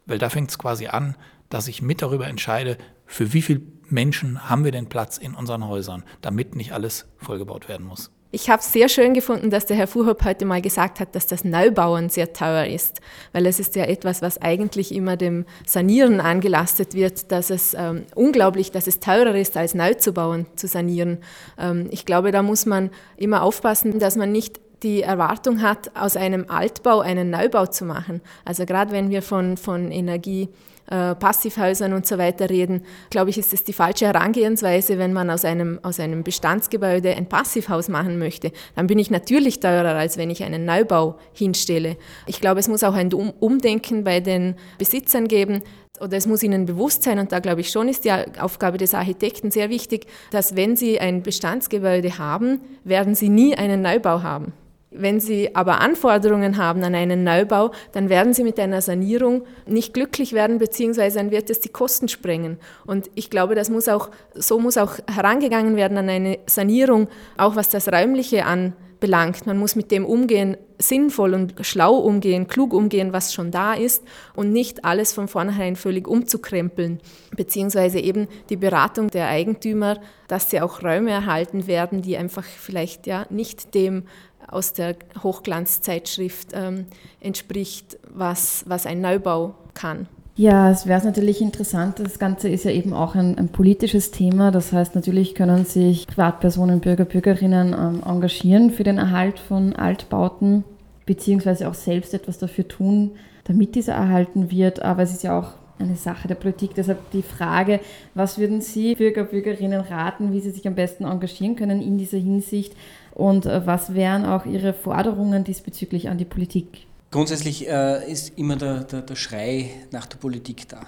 Weil 0.06 0.18
da 0.18 0.30
fängt 0.30 0.50
es 0.50 0.58
quasi 0.58 0.86
an, 0.86 1.16
dass 1.48 1.66
ich 1.66 1.82
mit 1.82 2.02
darüber 2.02 2.28
entscheide, 2.28 2.78
für 3.06 3.32
wie 3.32 3.42
viele 3.42 3.62
Menschen 3.88 4.48
haben 4.48 4.64
wir 4.64 4.72
denn 4.72 4.88
Platz 4.88 5.18
in 5.18 5.34
unseren 5.34 5.66
Häusern, 5.66 6.04
damit 6.20 6.54
nicht 6.54 6.72
alles 6.72 7.06
vollgebaut 7.16 7.68
werden 7.68 7.86
muss. 7.86 8.10
Ich 8.34 8.48
habe 8.48 8.60
es 8.62 8.72
sehr 8.72 8.88
schön 8.88 9.12
gefunden, 9.12 9.50
dass 9.50 9.66
der 9.66 9.76
Herr 9.76 9.86
Fuhrhopp 9.86 10.24
heute 10.24 10.46
mal 10.46 10.62
gesagt 10.62 11.00
hat, 11.00 11.14
dass 11.14 11.26
das 11.26 11.44
Neubauen 11.44 12.08
sehr 12.08 12.32
teuer 12.32 12.64
ist, 12.64 13.02
weil 13.32 13.44
es 13.44 13.60
ist 13.60 13.76
ja 13.76 13.84
etwas, 13.84 14.22
was 14.22 14.40
eigentlich 14.40 14.94
immer 14.94 15.18
dem 15.18 15.44
Sanieren 15.66 16.18
angelastet 16.18 16.94
wird, 16.94 17.30
dass 17.30 17.50
es 17.50 17.74
ähm, 17.74 18.04
unglaublich, 18.14 18.70
dass 18.70 18.86
es 18.86 19.00
teurer 19.00 19.34
ist, 19.34 19.58
als 19.58 19.74
neu 19.74 19.92
zu 19.92 20.14
bauen, 20.14 20.46
zu 20.56 20.66
sanieren. 20.66 21.18
Ähm, 21.58 21.88
ich 21.90 22.06
glaube, 22.06 22.32
da 22.32 22.42
muss 22.42 22.64
man 22.64 22.88
immer 23.18 23.42
aufpassen, 23.42 23.98
dass 23.98 24.16
man 24.16 24.32
nicht 24.32 24.60
die 24.82 25.02
Erwartung 25.02 25.60
hat, 25.60 25.94
aus 25.94 26.16
einem 26.16 26.46
Altbau 26.48 27.00
einen 27.00 27.28
Neubau 27.28 27.66
zu 27.66 27.84
machen. 27.84 28.22
Also 28.46 28.64
gerade 28.64 28.92
wenn 28.92 29.10
wir 29.10 29.20
von, 29.20 29.58
von 29.58 29.92
Energie 29.92 30.48
äh, 30.86 31.14
Passivhäusern 31.14 31.92
und 31.92 32.06
so 32.06 32.18
weiter 32.18 32.50
reden, 32.50 32.82
glaube 33.10 33.30
ich, 33.30 33.38
ist 33.38 33.52
es 33.52 33.64
die 33.64 33.72
falsche 33.72 34.06
Herangehensweise, 34.06 34.98
wenn 34.98 35.12
man 35.12 35.30
aus 35.30 35.44
einem, 35.44 35.78
aus 35.82 36.00
einem 36.00 36.22
Bestandsgebäude 36.22 37.14
ein 37.14 37.28
Passivhaus 37.28 37.88
machen 37.88 38.18
möchte. 38.18 38.52
Dann 38.76 38.86
bin 38.86 38.98
ich 38.98 39.10
natürlich 39.10 39.60
teurer, 39.60 39.94
als 39.94 40.16
wenn 40.16 40.30
ich 40.30 40.42
einen 40.42 40.64
Neubau 40.64 41.18
hinstelle. 41.32 41.96
Ich 42.26 42.40
glaube, 42.40 42.60
es 42.60 42.68
muss 42.68 42.84
auch 42.84 42.94
ein 42.94 43.12
Umdenken 43.12 44.04
bei 44.04 44.20
den 44.20 44.56
Besitzern 44.78 45.28
geben, 45.28 45.62
oder 46.00 46.16
es 46.16 46.26
muss 46.26 46.42
ihnen 46.42 46.66
bewusst 46.66 47.04
sein, 47.04 47.18
und 47.18 47.30
da 47.30 47.38
glaube 47.38 47.60
ich 47.60 47.70
schon 47.70 47.88
ist 47.88 48.04
die 48.04 48.12
Aufgabe 48.40 48.76
des 48.76 48.92
Architekten 48.92 49.50
sehr 49.50 49.70
wichtig, 49.70 50.06
dass 50.30 50.56
wenn 50.56 50.76
sie 50.76 50.98
ein 50.98 51.22
Bestandsgebäude 51.22 52.18
haben, 52.18 52.60
werden 52.82 53.14
sie 53.14 53.28
nie 53.28 53.54
einen 53.54 53.82
Neubau 53.82 54.22
haben. 54.22 54.52
Wenn 54.94 55.20
Sie 55.20 55.54
aber 55.54 55.80
Anforderungen 55.80 56.58
haben 56.58 56.82
an 56.84 56.94
einen 56.94 57.24
Neubau, 57.24 57.70
dann 57.92 58.08
werden 58.08 58.34
Sie 58.34 58.44
mit 58.44 58.58
einer 58.60 58.82
Sanierung 58.82 59.44
nicht 59.66 59.94
glücklich 59.94 60.32
werden, 60.32 60.58
beziehungsweise 60.58 61.18
dann 61.18 61.30
wird 61.30 61.48
es 61.50 61.60
die 61.60 61.70
Kosten 61.70 62.08
sprengen. 62.08 62.58
Und 62.84 63.10
ich 63.14 63.30
glaube, 63.30 63.54
das 63.54 63.70
muss 63.70 63.88
auch, 63.88 64.10
so 64.34 64.58
muss 64.58 64.76
auch 64.76 64.98
herangegangen 65.10 65.76
werden 65.76 65.96
an 65.96 66.08
eine 66.08 66.38
Sanierung, 66.46 67.08
auch 67.38 67.56
was 67.56 67.70
das 67.70 67.88
Räumliche 67.88 68.44
anbelangt. 68.44 69.46
Man 69.46 69.58
muss 69.58 69.76
mit 69.76 69.90
dem 69.90 70.04
umgehen, 70.04 70.56
sinnvoll 70.82 71.34
und 71.34 71.54
schlau 71.62 71.94
umgehen, 71.96 72.46
klug 72.46 72.74
umgehen, 72.74 73.12
was 73.12 73.32
schon 73.32 73.50
da 73.50 73.74
ist 73.74 74.02
und 74.34 74.52
nicht 74.52 74.84
alles 74.84 75.12
von 75.12 75.28
vornherein 75.28 75.76
völlig 75.76 76.06
umzukrempeln, 76.06 77.00
beziehungsweise 77.36 77.98
eben 78.00 78.28
die 78.50 78.56
Beratung 78.56 79.08
der 79.08 79.28
Eigentümer, 79.28 80.00
dass 80.28 80.50
sie 80.50 80.60
auch 80.60 80.82
Räume 80.82 81.10
erhalten 81.10 81.66
werden, 81.66 82.02
die 82.02 82.16
einfach 82.16 82.44
vielleicht 82.44 83.06
ja 83.06 83.26
nicht 83.30 83.74
dem 83.74 84.04
aus 84.48 84.72
der 84.72 84.96
Hochglanzzeitschrift 85.22 86.48
ähm, 86.54 86.86
entspricht, 87.20 87.98
was, 88.08 88.64
was 88.66 88.86
ein 88.86 89.00
Neubau 89.00 89.54
kann. 89.74 90.08
Ja, 90.34 90.70
es 90.70 90.86
wäre 90.86 91.04
natürlich 91.04 91.42
interessant. 91.42 91.98
Das 91.98 92.18
Ganze 92.18 92.48
ist 92.48 92.64
ja 92.64 92.70
eben 92.70 92.94
auch 92.94 93.14
ein, 93.14 93.36
ein, 93.36 93.48
politisches 93.48 94.12
Thema. 94.12 94.50
Das 94.50 94.72
heißt, 94.72 94.94
natürlich 94.94 95.34
können 95.34 95.66
sich 95.66 96.06
Privatpersonen, 96.06 96.80
Bürger, 96.80 97.04
Bürgerinnen 97.04 97.74
ähm, 97.74 98.02
engagieren 98.06 98.70
für 98.70 98.82
den 98.82 98.96
Erhalt 98.96 99.38
von 99.38 99.76
Altbauten, 99.76 100.64
beziehungsweise 101.04 101.68
auch 101.68 101.74
selbst 101.74 102.14
etwas 102.14 102.38
dafür 102.38 102.66
tun, 102.66 103.12
damit 103.44 103.74
dieser 103.74 103.92
erhalten 103.92 104.50
wird. 104.50 104.80
Aber 104.80 105.02
es 105.02 105.12
ist 105.12 105.22
ja 105.22 105.38
auch 105.38 105.52
eine 105.78 105.96
Sache 105.96 106.28
der 106.28 106.36
Politik. 106.36 106.74
Deshalb 106.74 107.10
die 107.10 107.22
Frage, 107.22 107.80
was 108.14 108.38
würden 108.38 108.62
Sie 108.62 108.94
Bürger, 108.94 109.24
Bürgerinnen 109.24 109.80
raten, 109.80 110.32
wie 110.32 110.40
sie 110.40 110.50
sich 110.50 110.66
am 110.66 110.74
besten 110.74 111.04
engagieren 111.04 111.56
können 111.56 111.82
in 111.82 111.98
dieser 111.98 112.18
Hinsicht? 112.18 112.74
Und 113.14 113.46
äh, 113.46 113.66
was 113.66 113.94
wären 113.94 114.24
auch 114.24 114.46
Ihre 114.46 114.72
Forderungen 114.72 115.44
diesbezüglich 115.44 116.08
an 116.08 116.18
die 116.18 116.24
Politik? 116.24 116.86
Grundsätzlich 117.10 117.68
äh, 117.68 118.10
ist 118.10 118.38
immer 118.38 118.56
der, 118.56 118.84
der, 118.84 119.02
der, 119.02 119.16
Schrei 119.16 119.70
nach 119.90 120.06
der 120.06 120.16
Politik 120.16 120.66
da. 120.68 120.86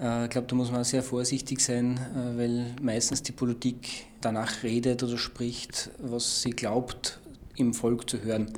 Äh, 0.00 0.24
ich 0.24 0.30
glaube, 0.30 0.46
da 0.46 0.54
muss 0.54 0.70
man 0.70 0.84
sehr 0.84 1.02
vorsichtig 1.02 1.60
sein, 1.60 1.96
äh, 1.96 2.38
weil 2.38 2.66
meistens 2.80 3.22
die 3.22 3.32
Politik 3.32 4.06
danach 4.20 4.62
redet 4.62 5.02
oder 5.02 5.18
spricht, 5.18 5.90
was 5.98 6.42
sie 6.42 6.50
glaubt, 6.50 7.18
im 7.56 7.74
Volk 7.74 8.08
zu 8.08 8.22
hören. 8.22 8.52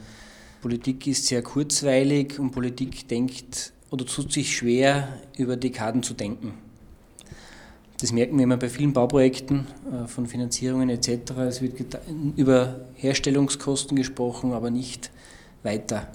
Politik 0.60 1.06
ist 1.06 1.26
sehr 1.26 1.42
kurzweilig 1.42 2.38
und 2.38 2.50
Politik 2.50 3.08
denkt 3.08 3.72
oder 3.90 4.04
tut 4.04 4.32
sich 4.32 4.54
schwer, 4.54 5.08
über 5.38 5.56
Dekaden 5.56 6.02
zu 6.02 6.14
denken. 6.14 6.67
Das 8.00 8.12
merken 8.12 8.36
wir 8.36 8.44
immer 8.44 8.56
bei 8.56 8.68
vielen 8.68 8.92
Bauprojekten 8.92 9.66
äh, 9.90 10.06
von 10.06 10.26
Finanzierungen 10.26 10.88
etc. 10.88 11.32
Es 11.48 11.60
wird 11.60 11.98
über 12.36 12.76
Herstellungskosten 12.94 13.96
gesprochen, 13.96 14.52
aber 14.52 14.70
nicht 14.70 15.10
weiter, 15.64 16.06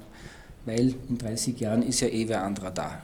weil 0.65 0.95
in 1.09 1.17
30 1.17 1.59
Jahren 1.59 1.83
ist 1.83 1.99
ja 1.99 2.07
eh 2.07 2.29
wer 2.29 2.43
anderer 2.43 2.71
da. 2.71 3.01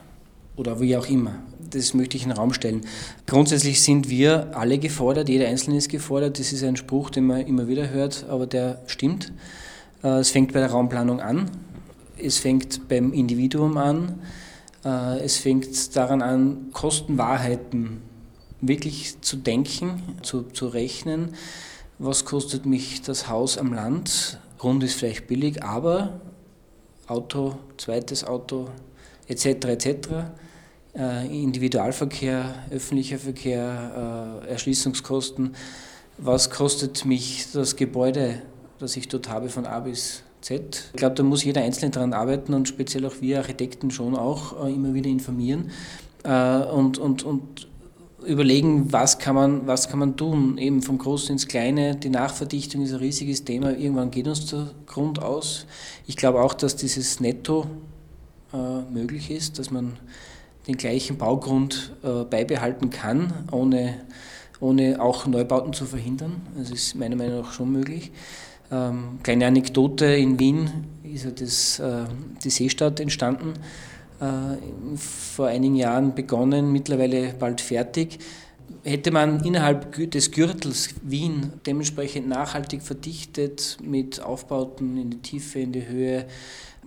Oder 0.55 0.79
wie 0.79 0.95
auch 0.95 1.09
immer. 1.09 1.35
Das 1.71 1.93
möchte 1.93 2.15
ich 2.15 2.23
in 2.23 2.29
den 2.29 2.37
Raum 2.37 2.53
stellen. 2.53 2.81
Grundsätzlich 3.27 3.81
sind 3.81 4.09
wir 4.09 4.57
alle 4.57 4.77
gefordert, 4.77 5.27
jeder 5.27 5.47
Einzelne 5.47 5.77
ist 5.77 5.89
gefordert. 5.89 6.39
Das 6.39 6.53
ist 6.53 6.63
ein 6.63 6.75
Spruch, 6.77 7.09
den 7.09 7.27
man 7.27 7.41
immer 7.41 7.67
wieder 7.67 7.89
hört, 7.89 8.25
aber 8.29 8.47
der 8.47 8.81
stimmt. 8.87 9.33
Äh, 10.03 10.19
es 10.19 10.29
fängt 10.29 10.53
bei 10.53 10.59
der 10.59 10.71
Raumplanung 10.71 11.19
an, 11.19 11.51
es 12.17 12.37
fängt 12.37 12.87
beim 12.87 13.11
Individuum 13.11 13.75
an, 13.75 14.19
äh, 14.85 15.19
es 15.19 15.35
fängt 15.35 15.95
daran 15.97 16.21
an, 16.21 16.69
Kostenwahrheiten 16.71 18.08
wirklich 18.61 19.21
zu 19.21 19.37
denken, 19.37 20.01
zu, 20.21 20.43
zu 20.43 20.67
rechnen, 20.67 21.35
was 21.97 22.25
kostet 22.25 22.65
mich 22.65 23.01
das 23.01 23.27
Haus 23.27 23.57
am 23.57 23.73
Land. 23.73 24.39
Grund 24.57 24.83
ist 24.83 24.95
vielleicht 24.95 25.27
billig, 25.27 25.63
aber 25.63 26.19
Auto, 27.07 27.57
zweites 27.77 28.23
Auto 28.23 28.69
etc. 29.27 29.45
etc. 29.45 29.87
Äh, 30.95 31.43
Individualverkehr, 31.43 32.55
öffentlicher 32.71 33.19
Verkehr, 33.19 34.41
äh, 34.43 34.49
Erschließungskosten. 34.49 35.55
Was 36.17 36.49
kostet 36.49 37.05
mich 37.05 37.47
das 37.53 37.75
Gebäude, 37.75 38.41
das 38.79 38.97
ich 38.97 39.07
dort 39.07 39.29
habe, 39.29 39.49
von 39.49 39.65
A 39.65 39.79
bis 39.79 40.23
Z? 40.41 40.89
Ich 40.93 40.97
glaube, 40.97 41.15
da 41.15 41.23
muss 41.23 41.43
jeder 41.43 41.61
Einzelne 41.61 41.91
daran 41.91 42.13
arbeiten 42.13 42.53
und 42.53 42.67
speziell 42.67 43.05
auch 43.05 43.21
wir 43.21 43.39
Architekten 43.39 43.91
schon 43.91 44.15
auch 44.15 44.65
äh, 44.65 44.73
immer 44.73 44.93
wieder 44.93 45.09
informieren 45.09 45.71
äh, 46.23 46.59
und, 46.63 46.97
und, 46.97 47.23
und 47.23 47.67
überlegen, 48.25 48.91
was 48.91 49.19
kann, 49.19 49.35
man, 49.35 49.67
was 49.67 49.89
kann 49.89 49.99
man 49.99 50.17
tun, 50.17 50.57
eben 50.57 50.81
vom 50.81 50.97
Großen 50.97 51.31
ins 51.31 51.47
Kleine. 51.47 51.95
Die 51.95 52.09
Nachverdichtung 52.09 52.81
ist 52.81 52.91
ein 52.91 52.99
riesiges 52.99 53.43
Thema, 53.43 53.71
irgendwann 53.75 54.11
geht 54.11 54.27
uns 54.27 54.47
der 54.47 54.67
Grund 54.85 55.21
aus. 55.21 55.65
Ich 56.07 56.17
glaube 56.17 56.41
auch, 56.41 56.53
dass 56.53 56.75
dieses 56.75 57.19
Netto 57.19 57.67
äh, 58.53 58.81
möglich 58.91 59.31
ist, 59.31 59.59
dass 59.59 59.71
man 59.71 59.97
den 60.67 60.77
gleichen 60.77 61.17
Baugrund 61.17 61.93
äh, 62.03 62.23
beibehalten 62.23 62.89
kann, 62.89 63.33
ohne, 63.51 63.95
ohne 64.59 65.01
auch 65.01 65.25
Neubauten 65.25 65.73
zu 65.73 65.85
verhindern. 65.85 66.41
Das 66.57 66.69
ist 66.69 66.95
meiner 66.95 67.15
Meinung 67.15 67.41
nach 67.41 67.53
schon 67.53 67.71
möglich. 67.71 68.11
Ähm, 68.71 69.19
kleine 69.23 69.47
Anekdote, 69.47 70.05
in 70.05 70.39
Wien 70.39 70.69
ist 71.03 71.25
ja 71.25 71.31
das, 71.31 71.79
äh, 71.79 72.05
die 72.43 72.49
Seestadt 72.51 72.99
entstanden, 72.99 73.53
vor 74.19 75.47
einigen 75.47 75.75
Jahren 75.75 76.13
begonnen, 76.15 76.71
mittlerweile 76.71 77.33
bald 77.33 77.61
fertig. 77.61 78.19
Hätte 78.83 79.11
man 79.11 79.43
innerhalb 79.43 80.11
des 80.11 80.31
Gürtels 80.31 80.95
Wien 81.01 81.53
dementsprechend 81.65 82.27
nachhaltig 82.27 82.81
verdichtet 82.81 83.77
mit 83.83 84.21
Aufbauten 84.21 84.97
in 84.97 85.09
die 85.09 85.17
Tiefe, 85.17 85.59
in 85.59 85.71
die 85.71 85.87
Höhe, 85.87 86.25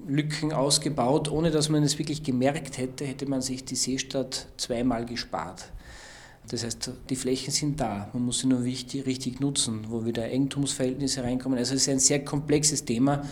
Lücken 0.09 0.53
ausgebaut, 0.53 1.31
ohne 1.31 1.51
dass 1.51 1.69
man 1.69 1.83
es 1.83 1.99
wirklich 1.99 2.23
gemerkt 2.23 2.79
hätte, 2.79 3.05
hätte 3.05 3.27
man 3.27 3.41
sich 3.41 3.65
die 3.65 3.77
Seestadt 3.77 4.47
zweimal 4.57 5.07
gespart. 5.07 5.71
Das 6.49 6.65
heißt, 6.65 6.91
die 7.09 7.15
Flächen 7.15 7.53
sind 7.53 7.81
da, 7.81 8.09
man 8.13 8.25
muss 8.25 8.41
sie 8.41 8.49
nur 8.49 8.65
wichtig, 8.65 9.07
richtig 9.07 9.39
nutzen, 9.39 9.87
wo 9.89 10.05
wieder 10.05 10.25
Eigentumsverhältnisse 10.25 11.23
reinkommen. 11.23 11.57
Also 11.57 11.75
es 11.75 11.83
ist 11.83 11.89
ein 11.89 12.01
sehr 12.01 12.25
komplexes 12.25 12.85
Thema 12.85 13.23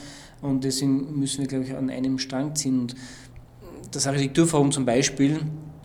und 0.42 0.62
deswegen 0.62 1.18
müssen 1.18 1.40
wir, 1.40 1.48
glaube 1.48 1.64
ich, 1.64 1.74
an 1.74 1.90
einem 1.90 2.18
Strang 2.18 2.54
ziehen. 2.54 2.82
Und 2.82 2.94
das 3.90 4.06
Architekturforum 4.06 4.72
zum 4.72 4.84
Beispiel, 4.84 5.40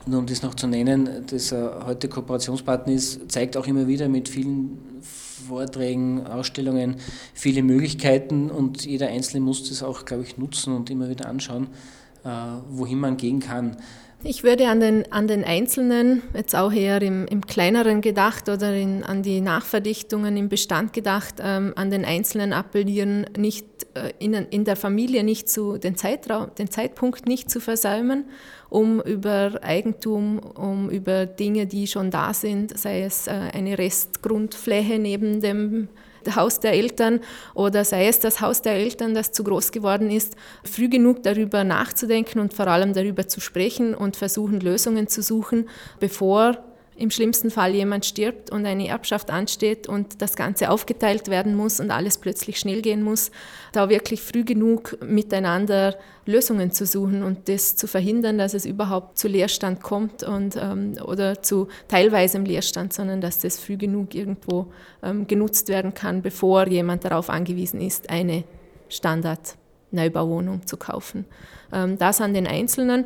nur 0.06 0.20
um 0.20 0.26
das 0.26 0.44
noch 0.44 0.54
zu 0.54 0.68
nennen, 0.68 1.26
das 1.30 1.52
heute 1.52 2.08
Kooperationspartner 2.08 2.94
ist, 2.94 3.32
zeigt 3.32 3.58
auch 3.58 3.66
immer 3.66 3.88
wieder 3.88 4.08
mit 4.08 4.30
vielen 4.30 5.02
Vorträgen, 5.48 6.26
Ausstellungen 6.28 6.98
viele 7.34 7.64
Möglichkeiten 7.64 8.50
und 8.50 8.86
jeder 8.86 9.08
Einzelne 9.08 9.42
muss 9.42 9.68
das 9.70 9.84
auch, 9.84 10.06
glaube 10.06 10.24
ich, 10.24 10.38
nutzen 10.38 10.76
und 10.76 10.90
immer 10.90 11.10
wieder 11.10 11.28
anschauen, 11.28 11.68
äh, 12.24 12.30
wohin 12.70 13.00
man 13.00 13.18
gehen 13.18 13.40
kann. 13.40 13.78
Ich 14.24 14.44
würde 14.44 14.70
an 14.70 14.80
den, 14.80 15.12
an 15.12 15.28
den 15.28 15.44
Einzelnen, 15.44 16.24
jetzt 16.34 16.56
auch 16.56 16.74
eher 16.74 17.02
im, 17.02 17.28
im 17.28 17.46
kleineren 17.46 18.02
gedacht 18.02 18.50
oder 18.50 18.74
in, 18.74 19.04
an 19.04 19.22
die 19.22 19.40
Nachverdichtungen 19.40 20.36
im 20.36 20.50
Bestand 20.50 20.94
gedacht, 20.94 21.36
ähm, 21.40 21.74
an 21.76 21.92
den 21.92 22.06
Einzelnen 22.06 22.52
appellieren, 22.52 23.28
nicht 23.38 23.66
äh, 23.94 24.14
in, 24.18 24.34
in 24.34 24.66
der 24.66 24.76
Familie 24.78 25.24
nicht 25.24 25.48
zu, 25.48 25.78
den, 25.78 25.96
Zeitraum, 25.96 26.48
den 26.58 26.72
Zeitpunkt 26.72 27.28
nicht 27.28 27.52
zu 27.52 27.60
versäumen, 27.60 28.26
um 28.70 29.00
über 29.02 29.60
Eigentum, 29.62 30.40
um 30.40 30.90
über 30.90 31.28
Dinge, 31.28 31.68
die 31.68 31.86
schon 31.86 32.10
da 32.10 32.34
sind, 32.34 32.78
sei 32.78 33.04
es 33.04 33.28
äh, 33.28 33.32
eine 33.32 33.78
Restgrundfläche 33.78 34.98
neben 34.98 35.40
dem 35.40 35.88
Haus 36.34 36.60
der 36.60 36.74
Eltern 36.74 37.20
oder 37.54 37.84
sei 37.84 38.08
es 38.08 38.20
das 38.20 38.42
Haus 38.42 38.62
der 38.62 38.74
Eltern, 38.74 39.14
das 39.14 39.32
zu 39.32 39.44
groß 39.44 39.72
geworden 39.72 40.10
ist, 40.10 40.36
früh 40.64 40.90
genug 40.90 41.24
darüber 41.24 41.64
nachzudenken 41.64 42.40
und 42.40 42.54
vor 42.54 42.68
allem 42.68 42.94
darüber 42.94 43.28
zu 43.28 43.42
sprechen 43.42 43.94
und 43.94 44.16
versuchen, 44.16 44.60
Lösungen 44.60 45.08
zu 45.08 45.22
suchen, 45.22 45.70
bevor 46.00 46.58
im 46.98 47.12
schlimmsten 47.12 47.52
Fall 47.52 47.74
jemand 47.74 48.06
stirbt 48.06 48.52
und 48.52 48.66
eine 48.66 48.88
Erbschaft 48.88 49.30
ansteht 49.30 49.88
und 49.88 50.22
das 50.22 50.36
Ganze 50.36 50.70
aufgeteilt 50.70 51.28
werden 51.28 51.56
muss 51.56 51.80
und 51.80 51.92
alles 51.92 52.18
plötzlich 52.18 52.58
schnell 52.58 52.82
gehen 52.82 53.04
muss, 53.04 53.32
da 53.74 53.90
wirklich 53.90 54.22
früh 54.22 54.46
genug 54.46 54.98
miteinander 55.02 55.96
Lösungen 56.26 56.72
zu 56.72 56.86
suchen 56.86 57.24
und 57.24 57.50
das 57.50 57.76
zu 57.76 57.88
verhindern, 57.88 58.38
dass 58.38 58.54
es 58.54 58.66
überhaupt 58.66 59.18
zu 59.18 59.28
Leerstand 59.28 59.84
kommt 59.84 60.24
und, 60.24 60.56
ähm, 60.56 60.94
oder 61.06 61.42
zu 61.42 61.68
teilweisem 61.88 62.46
Leerstand, 62.46 62.94
sondern 62.94 63.20
dass 63.20 63.40
das 63.40 63.60
früh 63.60 63.76
genug 63.76 64.16
irgendwo 64.16 64.68
ähm, 65.04 65.28
genutzt 65.28 65.68
werden 65.68 65.94
kann, 65.94 66.22
bevor 66.22 66.68
jemand 66.68 67.04
darauf 67.04 67.30
angewiesen 67.30 67.82
ist, 67.82 68.10
eine 68.10 68.46
Standard-Neubauwohnung 68.90 70.66
zu 70.66 70.78
kaufen. 70.78 71.26
Ähm, 71.74 71.98
das 71.98 72.22
an 72.22 72.34
den 72.34 72.48
Einzelnen. 72.48 73.06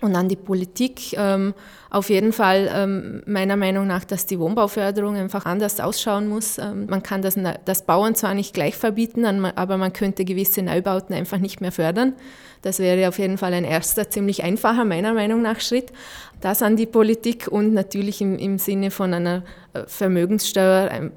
Und 0.00 0.14
an 0.14 0.28
die 0.28 0.36
Politik 0.36 1.14
ähm, 1.14 1.54
auf 1.90 2.08
jeden 2.08 2.32
Fall 2.32 2.70
ähm, 2.72 3.22
meiner 3.26 3.56
Meinung 3.56 3.88
nach, 3.88 4.04
dass 4.04 4.26
die 4.26 4.38
Wohnbauförderung 4.38 5.16
einfach 5.16 5.44
anders 5.44 5.80
ausschauen 5.80 6.28
muss. 6.28 6.58
Ähm, 6.58 6.86
man 6.88 7.02
kann 7.02 7.20
das, 7.20 7.36
das 7.64 7.84
Bauen 7.84 8.14
zwar 8.14 8.34
nicht 8.34 8.54
gleich 8.54 8.76
verbieten, 8.76 9.24
aber 9.24 9.76
man 9.76 9.92
könnte 9.92 10.24
gewisse 10.24 10.62
Neubauten 10.62 11.16
einfach 11.16 11.38
nicht 11.38 11.60
mehr 11.60 11.72
fördern. 11.72 12.14
Das 12.62 12.78
wäre 12.78 13.08
auf 13.08 13.18
jeden 13.18 13.38
Fall 13.38 13.52
ein 13.54 13.64
erster, 13.64 14.08
ziemlich 14.08 14.44
einfacher, 14.44 14.84
meiner 14.84 15.14
Meinung 15.14 15.42
nach, 15.42 15.60
Schritt. 15.60 15.92
Das 16.40 16.62
an 16.62 16.76
die 16.76 16.86
Politik 16.86 17.48
und 17.48 17.74
natürlich 17.74 18.20
im, 18.20 18.38
im 18.38 18.58
Sinne 18.58 18.92
von 18.92 19.12
einer 19.12 19.42
äh, 19.72 19.82
Vermögenssteuer 19.86 21.10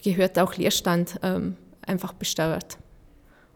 gehört 0.00 0.38
auch 0.38 0.54
Leerstand 0.56 1.18
ähm, 1.24 1.56
einfach 1.84 2.12
besteuert. 2.12 2.78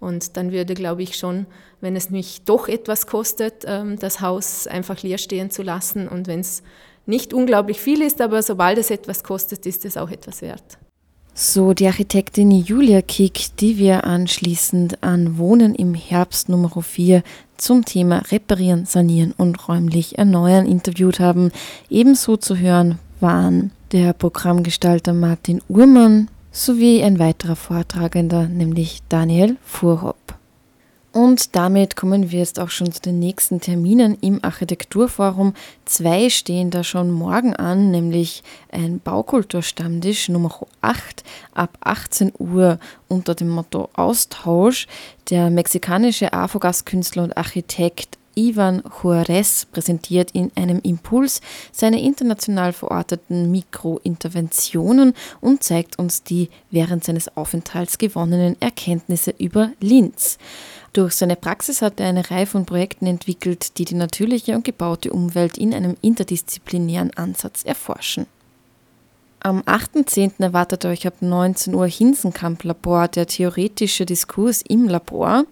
Und 0.01 0.37
dann 0.37 0.53
würde, 0.53 0.75
glaube 0.75 1.03
ich, 1.03 1.17
schon, 1.17 1.47
wenn 1.81 1.97
es 1.97 2.11
mich 2.11 2.43
doch 2.45 2.69
etwas 2.69 3.07
kostet, 3.07 3.65
ähm, 3.67 3.99
das 3.99 4.21
Haus 4.21 4.67
einfach 4.67 5.03
leer 5.03 5.19
stehen 5.19 5.51
zu 5.51 5.63
lassen. 5.63 6.09
Und 6.09 6.27
wenn 6.27 6.41
es 6.41 6.63
nicht 7.07 7.33
unglaublich 7.33 7.81
viel 7.81 8.03
ist, 8.03 8.21
aber 8.21 8.43
sobald 8.43 8.79
es 8.79 8.91
etwas 8.91 9.25
kostet, 9.25 9.65
ist 9.67 9.85
es 9.85 9.97
auch 9.97 10.11
etwas 10.11 10.43
wert. 10.43 10.79
So 11.39 11.75
die 11.75 11.87
Architektin 11.87 12.51
Julia 12.51 13.03
Kick, 13.03 13.57
die 13.59 13.77
wir 13.77 14.05
anschließend 14.05 15.03
an 15.03 15.37
Wohnen 15.37 15.75
im 15.75 15.93
Herbst 15.93 16.49
Nummer 16.49 16.71
4 16.83 17.23
zum 17.59 17.85
Thema 17.85 18.23
Reparieren, 18.31 18.87
Sanieren 18.87 19.33
und 19.37 19.69
räumlich 19.69 20.17
erneuern 20.17 20.65
interviewt 20.65 21.21
haben. 21.21 21.53
Ebenso 21.91 22.39
zu 22.39 22.57
hören 22.57 22.99
waren 23.21 23.71
der 23.93 24.15
Programmgestalter 24.15 25.13
Martin 25.13 25.61
Uhrmann, 25.69 26.29
sowie 26.57 27.03
ein 27.03 27.19
weiterer 27.19 27.57
Vortragender, 27.57 28.49
nämlich 28.49 29.03
Daniel 29.09 29.57
Fuhrhopp. 29.63 30.17
Und 31.13 31.57
damit 31.57 31.97
kommen 31.97 32.31
wir 32.31 32.41
jetzt 32.41 32.59
auch 32.61 32.69
schon 32.69 32.93
zu 32.93 33.01
den 33.01 33.19
nächsten 33.19 33.61
Terminen 33.61 34.19
im 34.21 34.43
Architekturforum. 34.43 35.55
Zwei 35.87 36.29
stehen 36.29 36.71
da 36.71 36.85
schon 36.85 37.11
morgen 37.11 37.55
an, 37.57 37.91
nämlich 37.91 38.43
ein 38.71 39.01
Baukulturstammtisch 39.01 40.29
Nummer 40.29 40.67
8 40.83 41.25
ab 41.55 41.79
18 41.81 42.33
Uhr 42.39 42.79
unter 43.09 43.35
dem 43.35 43.49
Motto 43.49 43.89
Austausch. 43.95 44.87
Der 45.31 45.49
mexikanische 45.51 46.35
AFOGAS-Künstler 46.35 47.25
und 47.25 47.37
Architekt 47.37 48.19
Ivan 48.39 48.83
Juarez 49.03 49.65
präsentiert 49.65 50.31
in 50.33 50.53
einem 50.55 50.81
Impuls 50.83 51.41
seine 51.73 52.03
international 52.03 52.75
verorteten 52.75 53.51
Mikrointerventionen 53.51 55.15
und 55.41 55.63
zeigt 55.65 55.99
uns 55.99 56.23
die 56.23 56.51
während 56.71 57.03
seines 57.03 57.35
Aufenthalts 57.35 57.97
gewonnenen 57.97 58.61
Erkenntnisse 58.61 59.35
über 59.39 59.71
Linz. 59.81 60.37
Durch 60.93 61.15
seine 61.15 61.37
Praxis 61.37 61.81
hat 61.81 61.99
er 61.99 62.09
eine 62.09 62.31
Reihe 62.31 62.47
von 62.47 62.67
Projekten 62.67 63.07
entwickelt, 63.07 63.79
die 63.79 63.87
die 63.87 63.95
natürliche 63.95 64.55
und 64.55 64.65
gebaute 64.65 65.13
Umwelt 65.13 65.57
in 65.57 65.73
einem 65.73 65.97
interdisziplinären 66.03 67.17
Ansatz 67.17 67.65
erforschen. 67.65 68.27
Am 69.41 69.61
8.10. 69.63 70.43
erwartet 70.43 70.85
euch 70.85 71.07
ab 71.07 71.15
19 71.21 71.75
Uhr 71.75 71.87
Hinsenkamp 71.87 72.65
Labor, 72.65 73.09
der 73.09 73.27
theoretische 73.27 74.05
Diskurs 74.05 74.61
im 74.61 74.89
Labor. 74.89 75.45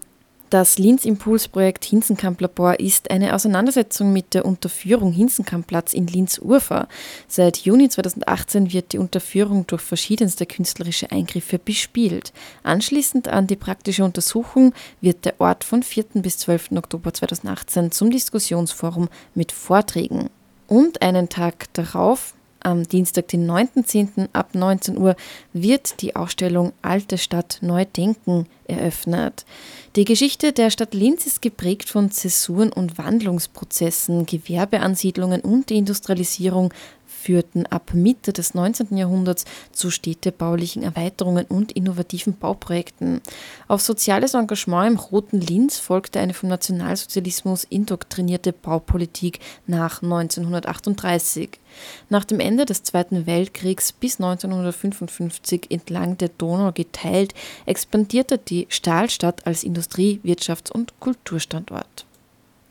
Das 0.50 0.78
Linz 0.78 1.04
Impulsprojekt 1.04 1.84
Hinsenkamp 1.84 2.40
Labor 2.40 2.78
ist 2.78 3.10
eine 3.10 3.34
Auseinandersetzung 3.34 4.12
mit 4.12 4.34
der 4.34 4.44
Unterführung 4.44 5.10
Hinsenkampplatz 5.10 5.94
in 5.94 6.06
Linz-Urfer. 6.06 6.86
Seit 7.26 7.56
Juni 7.58 7.88
2018 7.88 8.72
wird 8.72 8.92
die 8.92 8.98
Unterführung 8.98 9.66
durch 9.66 9.82
verschiedenste 9.82 10.46
künstlerische 10.46 11.10
Eingriffe 11.10 11.58
bespielt. 11.58 12.32
Anschließend 12.62 13.26
an 13.26 13.46
die 13.46 13.56
praktische 13.56 14.04
Untersuchung 14.04 14.74
wird 15.00 15.24
der 15.24 15.40
Ort 15.40 15.64
von 15.64 15.82
4. 15.82 16.04
bis 16.16 16.38
12. 16.38 16.72
Oktober 16.76 17.12
2018 17.12 17.90
zum 17.90 18.10
Diskussionsforum 18.10 19.08
mit 19.34 19.50
Vorträgen. 19.50 20.28
Und 20.68 21.02
einen 21.02 21.28
Tag 21.28 21.72
darauf, 21.72 22.34
am 22.64 22.88
Dienstag, 22.88 23.28
den 23.28 23.48
9.10. 23.48 24.28
ab 24.32 24.54
19 24.54 24.98
Uhr, 24.98 25.14
wird 25.52 26.00
die 26.00 26.16
Ausstellung 26.16 26.72
Alte 26.82 27.18
Stadt 27.18 27.58
Neu 27.60 27.84
Denken 27.84 28.46
eröffnet. 28.66 29.44
Die 29.96 30.04
Geschichte 30.04 30.52
der 30.52 30.70
Stadt 30.70 30.94
Linz 30.94 31.26
ist 31.26 31.42
geprägt 31.42 31.88
von 31.88 32.10
Zäsuren 32.10 32.72
und 32.72 32.98
Wandlungsprozessen, 32.98 34.26
Gewerbeansiedlungen 34.26 35.42
und 35.42 35.70
Industrialisierung 35.70 36.72
führten 37.24 37.64
ab 37.66 37.92
Mitte 37.94 38.32
des 38.32 38.54
19. 38.54 38.96
Jahrhunderts 38.96 39.44
zu 39.72 39.90
städtebaulichen 39.90 40.82
Erweiterungen 40.82 41.46
und 41.46 41.72
innovativen 41.72 42.36
Bauprojekten. 42.36 43.20
Auf 43.66 43.80
soziales 43.80 44.34
Engagement 44.34 44.92
im 44.92 44.98
Roten 44.98 45.40
Linz 45.40 45.78
folgte 45.78 46.20
eine 46.20 46.34
vom 46.34 46.50
Nationalsozialismus 46.50 47.64
indoktrinierte 47.64 48.52
Baupolitik 48.52 49.40
nach 49.66 50.02
1938. 50.02 51.58
Nach 52.10 52.24
dem 52.24 52.40
Ende 52.40 52.66
des 52.66 52.82
Zweiten 52.82 53.26
Weltkriegs 53.26 53.92
bis 53.92 54.20
1955 54.20 55.70
entlang 55.70 56.18
der 56.18 56.28
Donau 56.28 56.72
geteilt, 56.72 57.34
expandierte 57.66 58.38
die 58.38 58.66
Stahlstadt 58.68 59.46
als 59.46 59.64
Industrie-, 59.64 60.20
Wirtschafts- 60.22 60.70
und 60.70 60.92
Kulturstandort. 61.00 62.04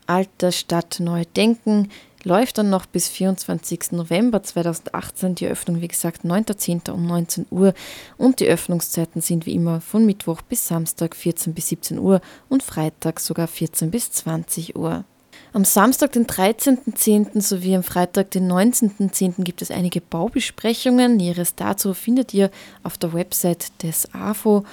Alte 0.06 0.52
Stadt 0.52 1.00
Neu 1.00 1.24
Denken 1.36 1.90
läuft 2.24 2.58
dann 2.58 2.70
noch 2.70 2.86
bis 2.86 3.08
24. 3.10 3.92
November 3.92 4.44
2018. 4.44 5.36
Die 5.36 5.48
Öffnung, 5.48 5.82
wie 5.82 5.88
gesagt, 5.88 6.24
9.10. 6.24 6.92
um 6.92 7.06
19 7.06 7.48
Uhr. 7.50 7.74
Und 8.18 8.40
die 8.40 8.48
Öffnungszeiten 8.48 9.22
sind 9.22 9.46
wie 9.46 9.56
immer 9.56 9.82
von 9.82 10.06
Mittwoch 10.06 10.42
bis 10.42 10.68
Samstag 10.68 11.16
14 11.16 11.54
bis 11.54 11.70
17 11.70 12.00
Uhr 12.00 12.22
und 12.50 12.64
Freitag 12.64 13.20
sogar 13.20 13.48
14 13.48 13.92
bis 13.92 14.12
20 14.12 14.76
Uhr. 14.76 15.04
Am 15.52 15.66
Samstag, 15.66 16.14
den 16.14 16.26
13.10. 16.26 17.40
sowie 17.42 17.76
am 17.76 17.84
Freitag, 17.84 18.32
den 18.32 18.52
19.10. 18.52 19.44
gibt 19.44 19.62
es 19.62 19.70
einige 19.70 20.02
Baubesprechungen. 20.02 21.16
Näheres 21.16 21.54
dazu 21.54 21.94
findet 21.94 22.34
ihr 22.34 22.50
auf 22.82 22.98
der 22.98 23.14
Website 23.14 23.72
des 23.84 24.12
AFO 24.16 24.66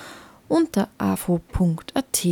unter 0.49 0.89
afo.at. 0.97 2.27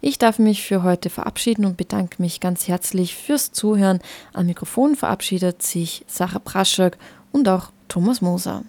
Ich 0.00 0.18
darf 0.18 0.38
mich 0.38 0.62
für 0.62 0.82
heute 0.82 1.10
verabschieden 1.10 1.64
und 1.64 1.76
bedanke 1.76 2.20
mich 2.20 2.40
ganz 2.40 2.68
herzlich 2.68 3.14
fürs 3.14 3.52
Zuhören. 3.52 4.00
Am 4.32 4.46
Mikrofon 4.46 4.96
verabschiedet 4.96 5.62
sich 5.62 6.04
Sarah 6.06 6.38
Praschak 6.38 6.98
und 7.32 7.48
auch 7.48 7.70
Thomas 7.88 8.20
Moser. 8.20 8.64